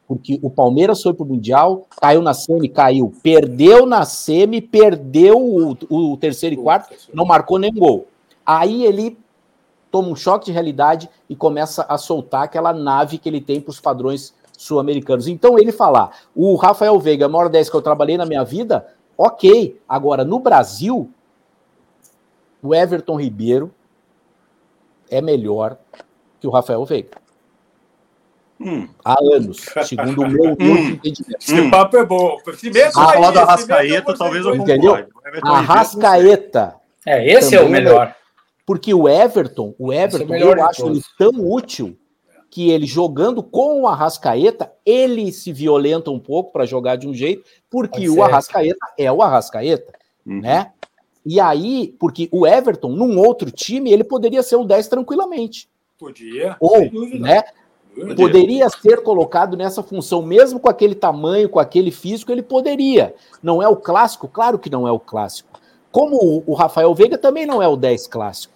[0.07, 3.13] Porque o Palmeiras foi para o Mundial, caiu na semi, caiu.
[3.21, 8.07] Perdeu na semi, perdeu o, o terceiro e quarto, não marcou nem gol.
[8.43, 9.15] Aí ele
[9.91, 13.69] toma um choque de realidade e começa a soltar aquela nave que ele tem para
[13.69, 15.28] os padrões sul-americanos.
[15.28, 18.86] Então ele falar, o Rafael Veiga, a maior 10 que eu trabalhei na minha vida,
[19.18, 19.80] ok.
[19.88, 21.10] Agora, no Brasil,
[22.62, 23.74] o Everton Ribeiro
[25.10, 25.78] é melhor
[26.41, 27.18] que o Rafael Veiga.
[28.60, 28.89] Hum.
[29.05, 31.38] Há anos, segundo o meu humilde entendimento.
[31.39, 31.70] Esse Hum.
[31.72, 32.38] papo é bom.
[32.57, 34.95] Se mesmo aí, falar Arrascaeta, você talvez eu Entendeu?
[34.95, 38.14] Ribeiro, Arrascaeta, É, esse é o melhor.
[38.66, 40.97] porque o Everton, o é o Everton, melhor eu acho todos.
[40.97, 41.97] ele tão útil
[42.50, 47.14] que ele jogando com o Arrascaeta, ele se violenta um pouco para jogar de um
[47.14, 48.24] jeito, porque o.
[48.24, 49.93] Arrascaeta é o Arrascaeta,
[50.26, 50.41] Uhum.
[50.41, 50.72] né?
[51.26, 55.70] E aí, porque o Everton, num outro time, ele poderia ser o 10 tranquilamente.
[56.00, 56.56] Podia.
[56.60, 57.20] Ou, sem dúvida.
[57.20, 57.43] né?
[57.93, 58.16] Podia.
[58.16, 63.14] Poderia ser colocado nessa função, mesmo com aquele tamanho, com aquele físico, ele poderia.
[63.43, 64.28] Não é o clássico?
[64.28, 65.50] Claro que não é o clássico.
[65.91, 68.54] Como o- o Rafael Veiga também não é o 10 clássico.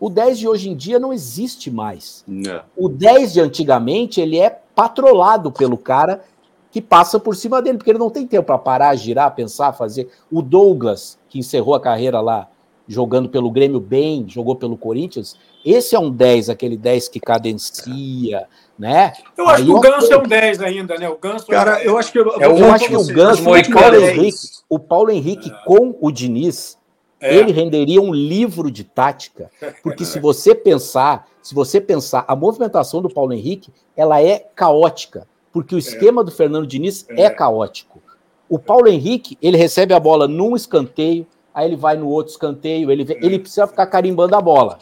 [0.00, 2.24] O 10 de hoje em dia não existe mais.
[2.46, 2.62] É.
[2.76, 6.22] O 10 de antigamente, ele é patrolado pelo cara
[6.70, 10.08] que passa por cima dele, porque ele não tem tempo para parar, girar, pensar, fazer.
[10.30, 12.48] O Douglas, que encerrou a carreira lá
[12.86, 18.46] jogando pelo Grêmio bem, jogou pelo Corinthians, esse é um 10, aquele 10 que cadencia,
[18.78, 19.12] né?
[19.38, 21.08] Eu acho Aí que o eu- Ganso é um 10 ainda, né?
[21.08, 22.18] O Ganso Cara, eu acho que.
[22.18, 23.96] Eu, É o Eu acho que o Ganso, o Paulo.
[23.96, 24.36] Henrique,
[24.68, 26.76] o Paulo Henrique com o Diniz,
[27.24, 27.34] É.
[27.36, 29.50] ele renderia um livro de tática,
[29.82, 35.26] porque se você pensar, se você pensar, a movimentação do Paulo Henrique, ela é caótica,
[35.52, 37.22] porque o esquema do Fernando Diniz é.
[37.22, 37.30] É.
[37.30, 38.02] caótico.
[38.48, 42.90] O Paulo Henrique, ele recebe a bola num escanteio, aí ele vai no outro escanteio,
[42.90, 44.78] ele, vê- ele precisa ficar carimbando a bola.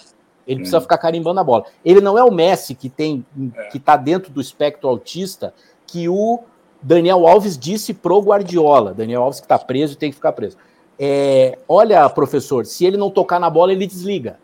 [0.47, 1.67] Ele precisa ficar carimbando a bola.
[1.85, 3.25] Ele não é o Messi que tem
[3.71, 5.55] que está dentro do espectro autista
[5.87, 6.41] que o
[6.83, 8.93] Daniel Alves disse pro Guardiola.
[8.93, 10.57] Daniel Alves que está preso e tem que ficar preso.
[10.99, 14.39] É, olha, professor, se ele não tocar na bola, ele desliga.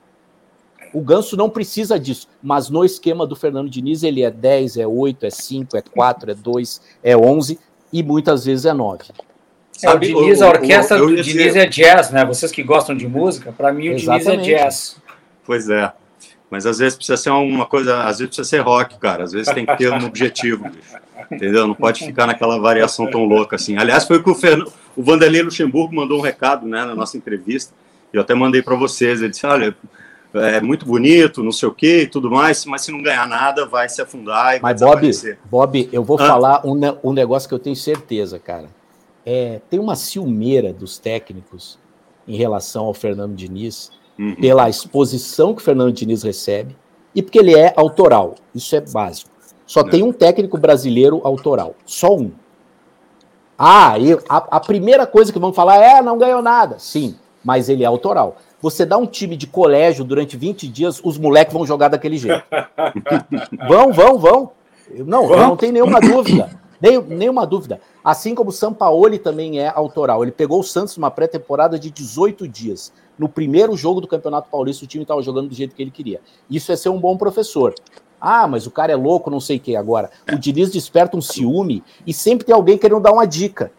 [0.92, 4.86] O Ganso não precisa disso, mas no esquema do Fernando Diniz, ele é 10, é
[4.86, 7.59] 8, é 5, é 4, é 2, é 11
[7.92, 9.05] e muitas vezes é 9.
[9.82, 12.24] É, o Diniz, a orquestra eu- eu do Diniz dizer- é jazz, né?
[12.24, 14.49] Vocês que gostam de música, para mim o Diniz é Exatamente.
[14.51, 14.96] jazz.
[15.44, 15.92] Pois é.
[16.51, 19.24] Mas às vezes precisa ser uma coisa, às vezes precisa ser rock, cara.
[19.24, 20.96] Às vezes tem que ter um objetivo, bicho.
[21.30, 21.66] entendeu?
[21.68, 23.76] Não pode ficar naquela variação tão louca assim.
[23.76, 24.64] Aliás, foi o que o, Fern...
[24.99, 27.72] o Vanderlei Luxemburgo mandou um recado né, na nossa entrevista.
[28.12, 29.20] Eu até mandei para vocês.
[29.20, 29.76] Ele disse: olha,
[30.34, 33.64] é muito bonito, não sei o quê e tudo mais, mas se não ganhar nada,
[33.66, 35.11] vai se afundar e vai Mas, Bob.
[35.51, 36.26] Bob, eu vou Ah.
[36.26, 38.66] falar um, um negócio que eu tenho certeza, cara.
[39.24, 41.78] É, tem uma ciumeira dos técnicos
[42.26, 44.34] em relação ao Fernando Diniz, Uhum.
[44.34, 46.74] pela exposição que o Fernando Diniz recebe
[47.14, 48.34] e porque ele é autoral.
[48.55, 49.30] Isso é básico.
[49.64, 49.84] Só É.
[49.84, 51.76] tem um técnico brasileiro autoral.
[51.86, 52.32] Só um.
[53.59, 56.77] Ah, e a, a primeira coisa que vão falar é: não ganhou nada.
[56.79, 58.37] Sim, mas ele é autoral.
[58.61, 62.43] Você dá um time de colégio durante 20 dias, os moleques vão jogar daquele jeito.
[63.69, 64.51] vão, vão, vão.
[64.91, 66.51] Eu- Não, eu não tenho nenhuma dúvida.
[66.81, 67.81] Nem, nenhuma dúvida.
[68.05, 70.23] Assim como o Sampaoli também é autoral.
[70.23, 72.93] Ele pegou o Santos numa pré-temporada de 18 dias.
[73.19, 76.21] No primeiro jogo do Campeonato Paulista, o time estava jogando do jeito que ele queria.
[76.49, 77.75] Isso é ser um bom professor.
[78.21, 79.77] Ah, mas o cara é louco, não sei o que.
[79.77, 83.71] Agora, o Diniz desperta um ciúme e sempre tem alguém querendo dar uma dica,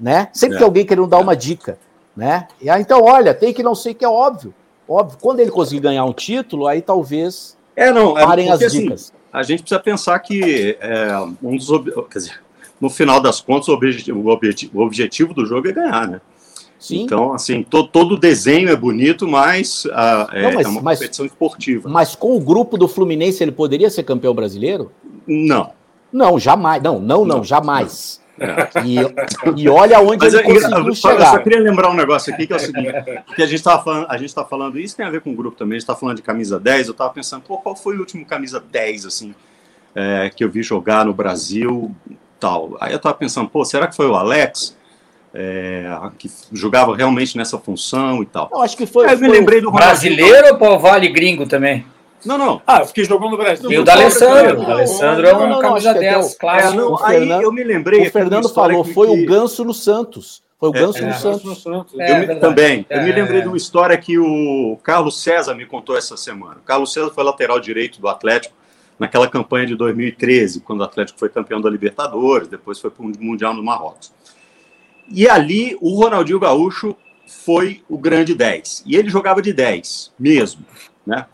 [0.00, 0.28] né?
[0.32, 0.58] Sempre é.
[0.58, 1.78] tem alguém querendo dar uma dica,
[2.16, 2.48] né?
[2.60, 4.54] E, ah, então, olha, tem que não sei o que, é óbvio.
[4.88, 8.72] Óbvio, quando ele conseguir ganhar um título, aí talvez é, não, é, parem porque, as
[8.72, 9.00] assim, dicas.
[9.02, 11.68] Assim, a gente precisa pensar que é, um dos,
[12.10, 12.40] quer dizer,
[12.80, 16.20] no final das contas, o objetivo, o objetivo, o objetivo do jogo é ganhar, né?
[16.86, 17.02] Sim.
[17.02, 19.90] Então, assim, to, todo o desenho é bonito, mas, uh,
[20.32, 21.88] é, mas, é, uma mas, competição esportiva.
[21.88, 24.92] Mas com o grupo do Fluminense, ele poderia ser campeão brasileiro?
[25.26, 25.72] Não.
[26.12, 26.80] Não, jamais.
[26.80, 28.20] Não, não, não, jamais.
[28.38, 28.84] É.
[28.84, 28.98] E,
[29.62, 31.18] e, olha onde Mas ele conseguiu eu, chegar.
[31.18, 32.92] Eu só queria lembrar um negócio aqui, que é o seguinte,
[33.34, 35.34] que a gente estava falando, a gente tá falando, isso tem a ver com o
[35.34, 37.96] grupo também, a gente está falando de camisa 10, eu estava pensando, pô, qual foi
[37.96, 39.34] o último camisa 10, assim,
[39.94, 41.92] é, que eu vi jogar no Brasil,
[42.38, 42.76] tal.
[42.80, 44.75] Aí eu estava pensando, pô, será que foi o Alex?
[45.38, 45.84] É,
[46.16, 48.48] que jogava realmente nessa função e tal.
[48.50, 49.12] Eu acho que foi.
[49.12, 51.84] eu me lembrei do Brasileiro ou Vale Gringo também?
[52.24, 52.62] Não, não.
[52.66, 53.70] Ah, eu fiquei jogando no Brasil.
[53.70, 54.60] E o da Alessandro.
[54.60, 56.74] O Alessandro é uma camisa 10, claro.
[56.74, 58.06] Não, aí eu me lembrei.
[58.06, 60.42] O Fernando falou, foi o Ganso no Santos.
[60.58, 61.94] Foi o é, Ganso é, no Santos.
[61.98, 62.86] É, eu me, também.
[62.88, 66.56] eu me lembrei de uma história que o Carlos César me contou essa semana.
[66.56, 68.54] O Carlos César foi lateral direito do Atlético
[68.98, 73.12] naquela campanha de 2013, quando o Atlético foi campeão da Libertadores, depois foi para o
[73.20, 74.10] Mundial no Marrocos.
[75.08, 76.96] E ali o Ronaldinho Gaúcho
[77.26, 78.84] foi o grande 10.
[78.86, 80.64] E ele jogava de 10 mesmo,
[81.06, 81.26] né?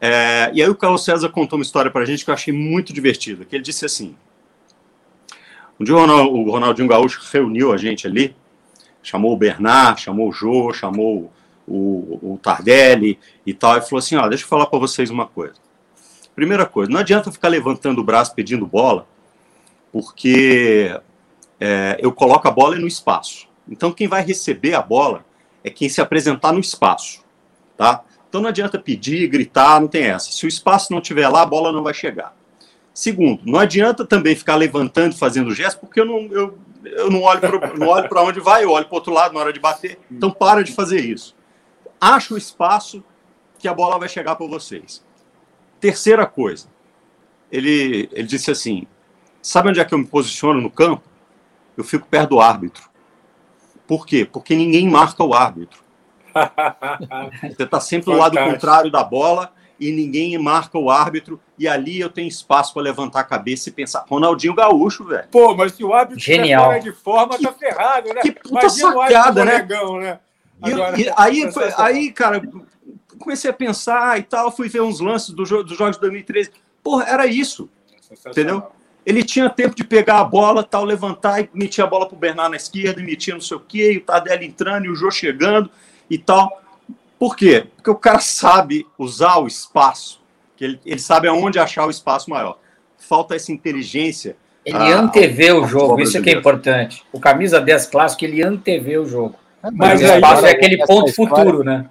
[0.00, 2.54] É, e aí o Carlos César contou uma história para a gente que eu achei
[2.54, 4.14] muito divertida, que ele disse assim,
[5.78, 8.34] um dia o Ronaldinho Gaúcho reuniu a gente ali,
[9.02, 11.32] chamou o Bernard, chamou o Jô, chamou
[11.66, 15.26] o, o Tardelli e tal, e falou assim, ó, deixa eu falar para vocês uma
[15.26, 15.54] coisa.
[16.34, 19.06] Primeira coisa, não adianta ficar levantando o braço pedindo bola,
[19.92, 20.96] porque
[21.60, 23.48] é, eu coloco a bola no espaço.
[23.68, 25.24] Então, quem vai receber a bola
[25.62, 27.22] é quem se apresentar no espaço,
[27.76, 28.02] tá?
[28.28, 30.30] Então, não adianta pedir, gritar, não tem essa.
[30.30, 32.36] Se o espaço não tiver lá, a bola não vai chegar.
[32.92, 37.40] Segundo, não adianta também ficar levantando, fazendo gesto, porque eu não, eu, eu não olho
[38.08, 39.98] para onde vai, eu olho para outro lado na hora de bater.
[40.10, 41.36] Então, para de fazer isso.
[42.00, 43.02] Acha o espaço
[43.58, 45.04] que a bola vai chegar para vocês.
[45.80, 46.68] Terceira coisa,
[47.50, 48.86] ele, ele disse assim:
[49.40, 51.07] sabe onde é que eu me posiciono no campo?
[51.78, 52.82] Eu fico perto do árbitro.
[53.86, 54.28] Por quê?
[54.30, 55.78] Porque ninguém marca o árbitro.
[57.56, 61.40] Você está sempre do lado contrário da bola e ninguém marca o árbitro.
[61.56, 65.28] E ali eu tenho espaço para levantar a cabeça e pensar: Ronaldinho Gaúcho, velho.
[65.30, 66.64] Pô, mas se o árbitro Genial.
[66.64, 68.22] fora de forma, que, tá ferrado, né?
[68.22, 69.62] Que puta Imagina sacada, né?
[69.62, 70.20] né?
[70.60, 72.42] Agora, e, e, aí, foi, aí, cara,
[73.20, 76.50] comecei a pensar e tal, fui ver uns lances do jogo, dos jogos de 2013.
[76.82, 77.70] Porra, era isso.
[78.26, 78.66] Entendeu?
[79.08, 82.50] Ele tinha tempo de pegar a bola, tal, levantar e metia a bola pro Bernardo
[82.50, 85.10] na esquerda, e metia não sei o quê, e o Tardelli entrando, e o Jô
[85.10, 85.70] chegando
[86.10, 86.60] e tal.
[87.18, 87.64] Por quê?
[87.74, 90.20] Porque o cara sabe usar o espaço,
[90.58, 92.58] que ele, ele sabe aonde achar o espaço maior.
[92.98, 94.36] Falta essa inteligência.
[94.62, 97.02] Ele a, antevê o jogo, isso é que é importante.
[97.10, 99.36] O camisa 10 clássico, ele antevê o jogo.
[99.62, 101.88] Mas, Mas o espaço é aquele ponto futuro, né?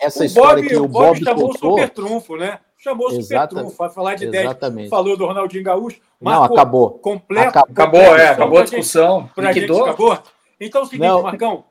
[0.00, 1.74] essa o história Bob, que o Bob, Bob chamou contou...
[1.74, 2.58] o Super Trunfo, né?
[2.82, 4.88] Chamou o Super Trunfo, vai falar de Exatamente.
[4.88, 6.00] 10, falou do Ronaldinho Gaúcho.
[6.20, 6.90] Marcou Não, acabou.
[6.92, 7.48] Completo.
[7.48, 9.30] Acabou, acabou é, acabou a discussão.
[9.34, 10.18] Pra gente, acabou.
[10.58, 11.22] Então é o seguinte, Não.
[11.22, 11.64] Marcão,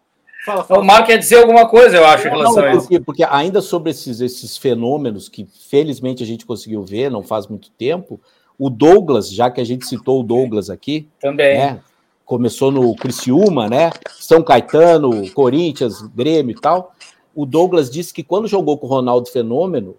[0.46, 0.82] Fala, fala.
[0.82, 3.06] O Marco quer dizer alguma coisa, eu acho, em relação não, porque, a isso.
[3.06, 7.70] Porque ainda sobre esses, esses fenômenos que felizmente a gente conseguiu ver, não faz muito
[7.72, 8.22] tempo,
[8.58, 11.82] o Douglas, já que a gente citou o Douglas aqui, também né,
[12.24, 13.92] começou no Criciúma, né?
[14.12, 16.94] São Caetano, Corinthians, Grêmio e tal
[17.40, 19.96] o Douglas disse que quando jogou com o Ronaldo Fenômeno,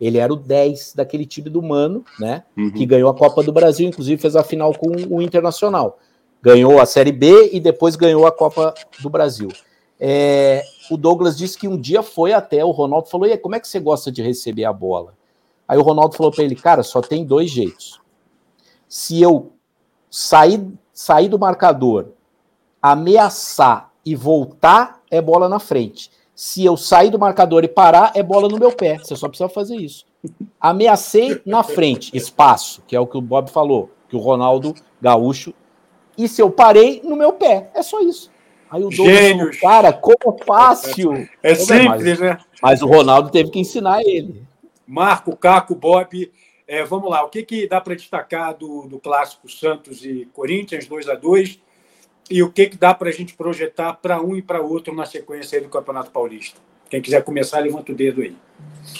[0.00, 2.42] ele era o 10 daquele time do Mano, né?
[2.56, 2.70] Uhum.
[2.70, 5.98] Que ganhou a Copa do Brasil, inclusive fez a final com o Internacional.
[6.42, 9.48] Ganhou a Série B e depois ganhou a Copa do Brasil.
[9.98, 13.54] É, o Douglas disse que um dia foi até o Ronaldo falou: e aí, como
[13.54, 15.14] é que você gosta de receber a bola?
[15.68, 18.00] Aí o Ronaldo falou para ele: cara, só tem dois jeitos.
[18.88, 19.52] Se eu
[20.10, 22.12] sair, sair do marcador,
[22.80, 26.10] ameaçar e voltar, é bola na frente.
[26.42, 28.96] Se eu sair do marcador e parar, é bola no meu pé.
[28.96, 30.06] Você só precisa fazer isso.
[30.58, 35.52] Ameacei na frente, espaço, que é o que o Bob falou, que o Ronaldo Gaúcho.
[36.16, 37.70] E se eu parei, no meu pé.
[37.74, 38.30] É só isso.
[38.70, 41.28] Aí o Douglas cara, como fácil.
[41.42, 42.38] É simples, né?
[42.62, 44.42] Mas o Ronaldo teve que ensinar ele.
[44.86, 46.32] Marco, Caco, Bob.
[46.66, 50.86] É, vamos lá, o que, que dá para destacar do, do clássico Santos e Corinthians,
[50.86, 51.60] 2 a 2
[52.30, 55.04] e o que, que dá para a gente projetar para um e para outro na
[55.04, 56.58] sequência do Campeonato Paulista.
[56.88, 58.36] Quem quiser começar, levanta o dedo aí.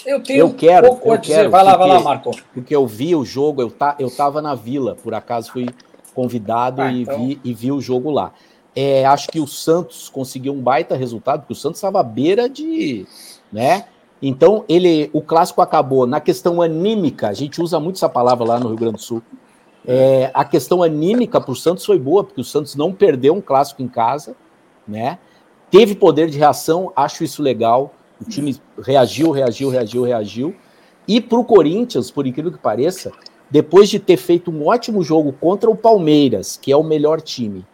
[0.07, 1.35] Eu tenho eu quero, pouco eu a dizer.
[1.35, 2.31] Quero, vai lá, vai lá, Marco.
[2.53, 5.69] Porque eu vi o jogo, eu, tá, eu tava na vila, por acaso fui
[6.15, 7.21] convidado ah, então...
[7.21, 8.33] e, vi, e vi o jogo lá.
[8.75, 12.49] É, acho que o Santos conseguiu um baita resultado, porque o Santos estava à beira
[12.49, 13.07] de.
[13.53, 13.87] né?
[14.23, 16.07] Então, ele, o clássico acabou.
[16.07, 19.23] Na questão anímica, a gente usa muito essa palavra lá no Rio Grande do Sul.
[19.87, 23.41] É, a questão anímica para o Santos foi boa, porque o Santos não perdeu um
[23.41, 24.37] clássico em casa,
[24.87, 25.19] né?
[25.71, 27.95] Teve poder de reação, acho isso legal.
[28.21, 30.55] O time reagiu, reagiu, reagiu, reagiu.
[31.09, 33.11] E para o Corinthians, por incrível que pareça,
[33.51, 37.65] depois de ter feito um ótimo jogo contra o Palmeiras, que é o melhor time,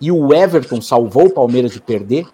[0.00, 2.26] e o Everton salvou o Palmeiras de perder,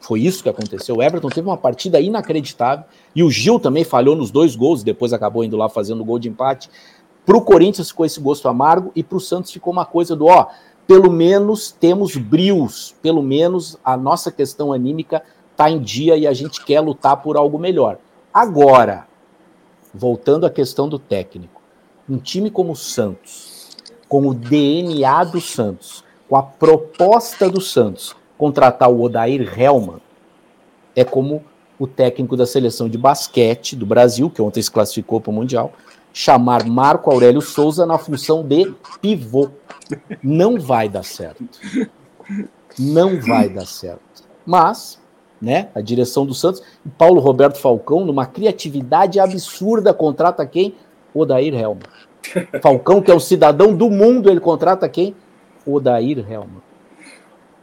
[0.00, 0.96] foi isso que aconteceu.
[0.96, 2.84] O Everton teve uma partida inacreditável
[3.16, 6.18] e o Gil também falhou nos dois gols, depois acabou indo lá fazendo o gol
[6.18, 6.68] de empate.
[7.24, 10.26] Para o Corinthians ficou esse gosto amargo e para o Santos ficou uma coisa do
[10.26, 10.48] ó,
[10.86, 16.32] pelo menos temos brios, pelo menos a nossa questão anímica está em dia e a
[16.32, 17.98] gente quer lutar por algo melhor.
[18.32, 19.06] Agora,
[19.94, 21.62] voltando à questão do técnico,
[22.08, 23.70] um time como o Santos,
[24.08, 30.00] com o DNA do Santos, com a proposta do Santos, contratar o Odair Helman,
[30.94, 31.42] é como
[31.78, 35.72] o técnico da seleção de basquete do Brasil, que ontem se classificou para o Mundial,
[36.14, 39.50] chamar Marco Aurélio Souza na função de pivô.
[40.22, 41.44] Não vai dar certo.
[42.78, 44.00] Não vai dar certo.
[44.46, 45.02] Mas,
[45.42, 50.76] né, a direção do Santos, e Paulo Roberto Falcão, numa criatividade absurda, contrata quem?
[51.12, 51.82] Odair Helman.
[52.62, 55.16] Falcão, que é o cidadão do mundo, ele contrata quem?
[55.66, 56.62] Odair Helman.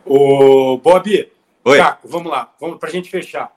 [0.05, 1.31] Ô, Bob,
[1.63, 1.77] Oi.
[1.77, 3.51] Caco, vamos lá, vamos para a gente fechar.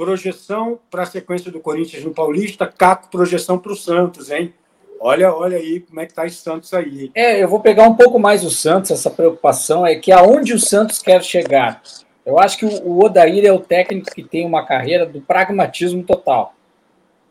[0.00, 4.54] Projeção para a sequência do Corinthians no Paulista, Caco, projeção para o Santos, hein?
[4.98, 7.10] Olha, olha aí como é que tá esse Santos aí.
[7.14, 10.58] É, eu vou pegar um pouco mais o Santos, essa preocupação é que aonde o
[10.58, 11.82] Santos quer chegar.
[12.24, 16.54] Eu acho que o Odair é o técnico que tem uma carreira do pragmatismo total.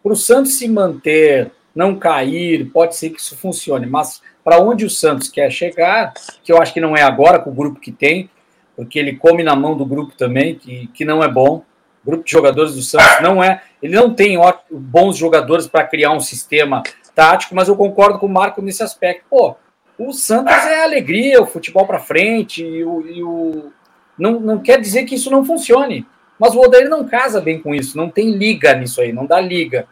[0.04, 4.86] Para o Santos se manter, não cair, pode ser que isso funcione, mas para onde
[4.86, 6.14] o Santos quer chegar,
[6.44, 8.30] que eu acho que não é agora com o grupo que tem,
[8.76, 11.64] porque ele come na mão do grupo também, que, que não é bom
[12.06, 13.62] grupo de jogadores do Santos não é.
[13.82, 14.38] Ele não tem
[14.70, 16.84] bons jogadores para criar um sistema
[17.16, 19.26] tático, mas eu concordo com o Marco nesse aspecto.
[19.30, 19.56] Pô,
[19.98, 23.72] o Santos é alegria, o futebol para frente, e o, e o,
[24.18, 26.06] não, não quer dizer que isso não funcione.
[26.40, 29.42] Mas o Odair não casa bem com isso, não tem liga nisso aí, não dá
[29.42, 29.88] liga.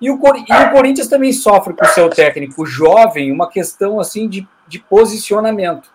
[0.00, 4.26] E o, e o Corinthians também sofre com o seu técnico jovem uma questão assim
[4.26, 5.90] de, de posicionamento.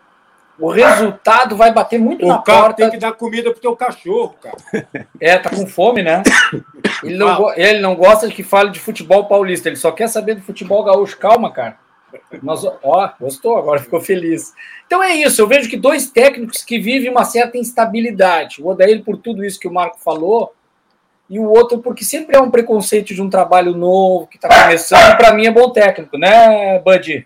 [0.58, 2.76] O resultado vai bater muito o na porta.
[2.76, 4.58] tem que dar comida pro teu cachorro, cara.
[5.20, 6.24] É, tá com fome, né?
[7.03, 10.36] Ele não, ele não gosta de que fale de futebol paulista, ele só quer saber
[10.36, 11.18] do futebol gaúcho.
[11.18, 11.78] Calma, cara.
[12.41, 14.53] Mas, ó, gostou, agora ficou feliz.
[14.86, 18.62] Então é isso, eu vejo que dois técnicos que vivem uma certa instabilidade.
[18.62, 20.53] O Odair, por tudo isso que o Marco falou,
[21.30, 25.17] e o outro porque sempre é um preconceito de um trabalho novo que está começando.
[25.17, 27.26] Para mim é bom técnico, né, Bud?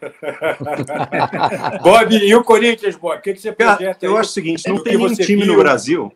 [1.83, 3.17] Bob, e o Corinthians, Bob?
[3.17, 4.05] O que, que você projeta?
[4.05, 5.53] Eu acho o seguinte: não tem nenhum time viu?
[5.53, 6.13] no Brasil.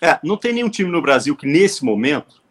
[0.00, 2.42] É, não tem nenhum time no Brasil que nesse momento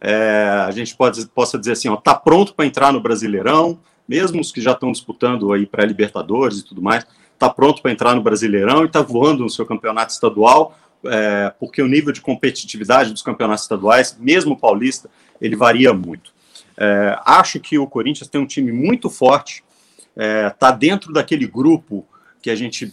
[0.00, 4.40] é, a gente pode, possa dizer assim, ó, tá pronto para entrar no Brasileirão, mesmo
[4.40, 7.06] os que já estão disputando aí para Libertadores e tudo mais,
[7.38, 10.76] tá pronto para entrar no Brasileirão e está voando no seu campeonato estadual
[11.06, 15.08] é, porque o nível de competitividade dos campeonatos estaduais, mesmo paulista,
[15.40, 16.32] ele varia muito.
[16.76, 19.62] É, acho que o Corinthians tem um time muito forte,
[20.16, 22.06] está é, dentro daquele grupo
[22.44, 22.92] que a gente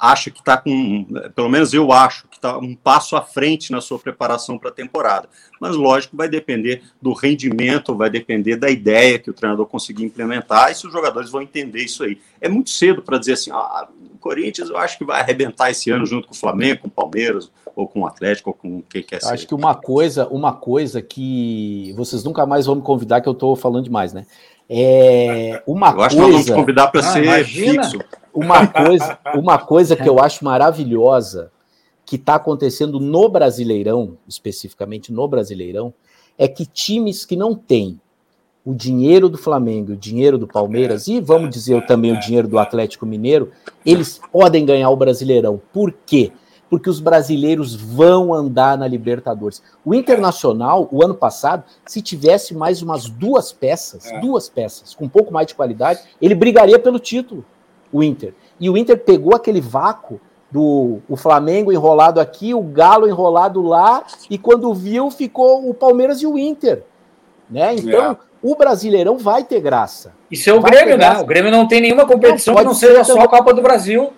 [0.00, 3.80] acha que está com, pelo menos eu acho, que está um passo à frente na
[3.80, 5.28] sua preparação para a temporada.
[5.60, 10.70] Mas, lógico, vai depender do rendimento, vai depender da ideia que o treinador conseguir implementar
[10.70, 12.20] e se os jogadores vão entender isso aí.
[12.40, 15.90] É muito cedo para dizer assim, ah, o Corinthians eu acho que vai arrebentar esse
[15.90, 19.02] ano junto com o Flamengo, com o Palmeiras, ou com o Atlético, ou com quem
[19.02, 19.32] quer ser.
[19.32, 23.32] Acho que uma coisa, uma coisa que vocês nunca mais vão me convidar, que eu
[23.32, 24.26] estou falando demais, né?
[24.70, 26.30] É uma eu acho coisa...
[26.30, 27.82] que nós vamos convidar para ah, ser imagina.
[27.82, 28.21] fixo.
[28.34, 31.50] Uma coisa, uma coisa que eu acho maravilhosa
[32.04, 35.92] que está acontecendo no Brasileirão, especificamente no Brasileirão,
[36.38, 38.00] é que times que não têm
[38.64, 42.58] o dinheiro do Flamengo, o dinheiro do Palmeiras e vamos dizer também o dinheiro do
[42.58, 43.50] Atlético Mineiro,
[43.84, 45.60] eles podem ganhar o Brasileirão.
[45.72, 46.32] Por quê?
[46.70, 49.62] Porque os brasileiros vão andar na Libertadores.
[49.84, 54.20] O Internacional, o ano passado, se tivesse mais umas duas peças, é.
[54.20, 57.44] duas peças com um pouco mais de qualidade, ele brigaria pelo título
[57.92, 58.34] o Inter.
[58.58, 60.20] E o Inter pegou aquele vácuo
[60.50, 66.20] do o Flamengo enrolado aqui, o Galo enrolado lá, e quando viu, ficou o Palmeiras
[66.22, 66.84] e o Inter.
[67.50, 67.74] Né?
[67.74, 68.16] Então, é.
[68.42, 70.14] o Brasileirão vai ter graça.
[70.30, 71.18] Isso é o Grêmio, né?
[71.20, 74.12] O Grêmio não tem nenhuma competição não, que não seja só a Copa do Brasil.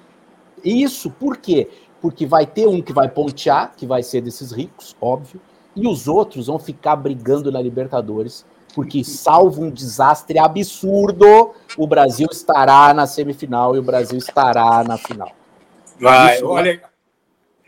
[0.64, 1.68] Isso, por quê?
[2.00, 5.40] Porque vai ter um que vai pontear, que vai ser desses ricos, óbvio,
[5.74, 8.44] e os outros vão ficar brigando na Libertadores
[8.74, 14.98] porque, salvo um desastre absurdo, o Brasil estará na semifinal e o Brasil estará na
[14.98, 15.30] final.
[15.98, 16.82] Vai, isso, olha.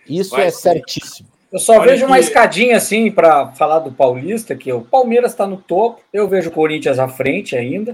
[0.08, 1.28] Isso vai, é certíssimo.
[1.52, 2.06] Eu só olha vejo que...
[2.06, 6.50] uma escadinha assim para falar do Paulista, que o Palmeiras está no topo, eu vejo
[6.50, 7.92] o Corinthians à frente ainda,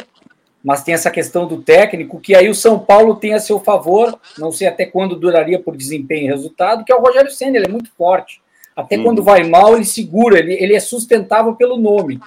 [0.64, 4.18] mas tem essa questão do técnico, que aí o São Paulo tem a seu favor,
[4.38, 7.66] não sei até quando duraria por desempenho e resultado, que é o Rogério Senna, ele
[7.66, 8.40] é muito forte.
[8.74, 9.02] Até hum.
[9.02, 12.18] quando vai mal, ele segura, ele, ele é sustentável pelo nome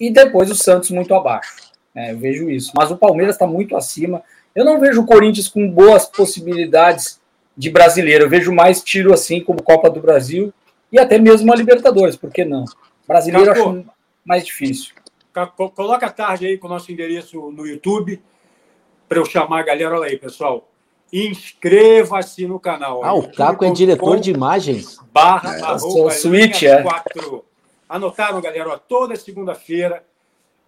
[0.00, 1.70] e depois o Santos muito abaixo.
[1.94, 2.72] É, eu vejo isso.
[2.74, 4.22] Mas o Palmeiras está muito acima.
[4.54, 7.20] Eu não vejo o Corinthians com boas possibilidades
[7.56, 8.24] de brasileiro.
[8.24, 10.52] Eu vejo mais tiro assim, como Copa do Brasil
[10.90, 12.64] e até mesmo a Libertadores, por que não?
[13.06, 13.84] Brasileiro Caco, acho
[14.24, 14.94] mais difícil.
[15.74, 18.20] Coloca a tarde aí com o nosso endereço no YouTube
[19.08, 19.94] para eu chamar a galera.
[19.96, 20.68] Olha aí, pessoal.
[21.12, 23.04] Inscreva-se no canal.
[23.04, 24.98] Ah, o Caco é diretor de imagens.
[25.12, 25.62] Barra, é.
[25.62, 26.84] arroba, switch, é.
[27.90, 28.70] Anotaram, galera?
[28.70, 30.04] Ó, toda segunda-feira,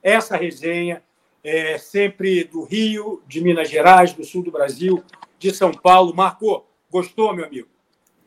[0.03, 1.01] essa resenha
[1.45, 5.05] é sempre do Rio, de Minas Gerais, do sul do Brasil,
[5.39, 6.12] de São Paulo.
[6.12, 6.68] Marcou?
[6.91, 7.68] Gostou, meu amigo?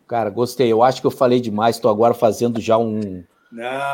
[0.08, 0.72] Cara, gostei.
[0.72, 1.76] Eu acho que eu falei demais.
[1.76, 3.22] Estou agora fazendo já um,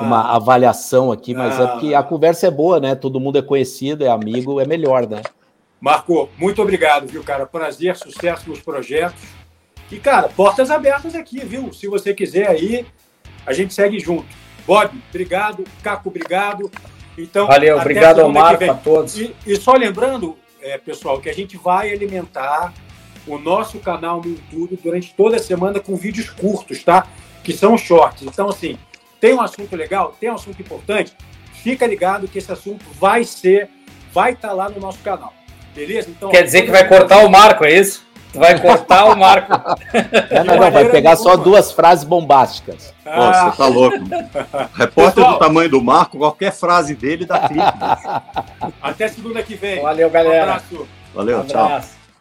[0.02, 2.94] uma avaliação aqui, mas é porque a conversa é boa, né?
[2.94, 5.24] Todo mundo é conhecido, é amigo, é melhor, né?
[5.80, 7.48] Marcou, muito obrigado, viu, cara?
[7.48, 9.24] Prazer, sucesso nos projetos.
[9.92, 11.74] E, cara, portas abertas aqui, viu?
[11.74, 12.86] Se você quiser aí,
[13.48, 14.28] a gente segue junto.
[14.66, 15.64] Bob, obrigado.
[15.84, 16.72] Caco, obrigado.
[17.18, 19.18] Então, Valeu, obrigado ao Marco, a todos.
[19.20, 22.74] E, e só lembrando, é, pessoal, que a gente vai alimentar
[23.28, 27.08] o nosso canal no YouTube durante toda a semana com vídeos curtos, tá?
[27.44, 28.24] Que são shorts.
[28.24, 28.78] Então, assim,
[29.20, 31.14] tem um assunto legal, tem um assunto importante,
[31.54, 33.70] fica ligado que esse assunto vai ser,
[34.12, 35.34] vai estar tá lá no nosso canal.
[35.76, 36.10] Beleza?
[36.10, 38.06] Então, Quer dizer que vai cortar o Marco, é isso?
[38.32, 39.52] Tu vai cortar o Marco.
[40.32, 42.94] É, não, não, vai pegar só duas frases bombásticas.
[43.06, 43.16] Ah.
[43.16, 43.98] Pô, você tá louco.
[44.74, 48.74] Repórter Pessoal, do tamanho do Marco, qualquer frase dele dá clique.
[48.82, 49.82] Até segunda que vem.
[49.82, 50.40] Valeu, galera.
[50.40, 50.88] Um abraço.
[51.14, 51.88] Valeu, um abraço.
[51.90, 52.01] tchau.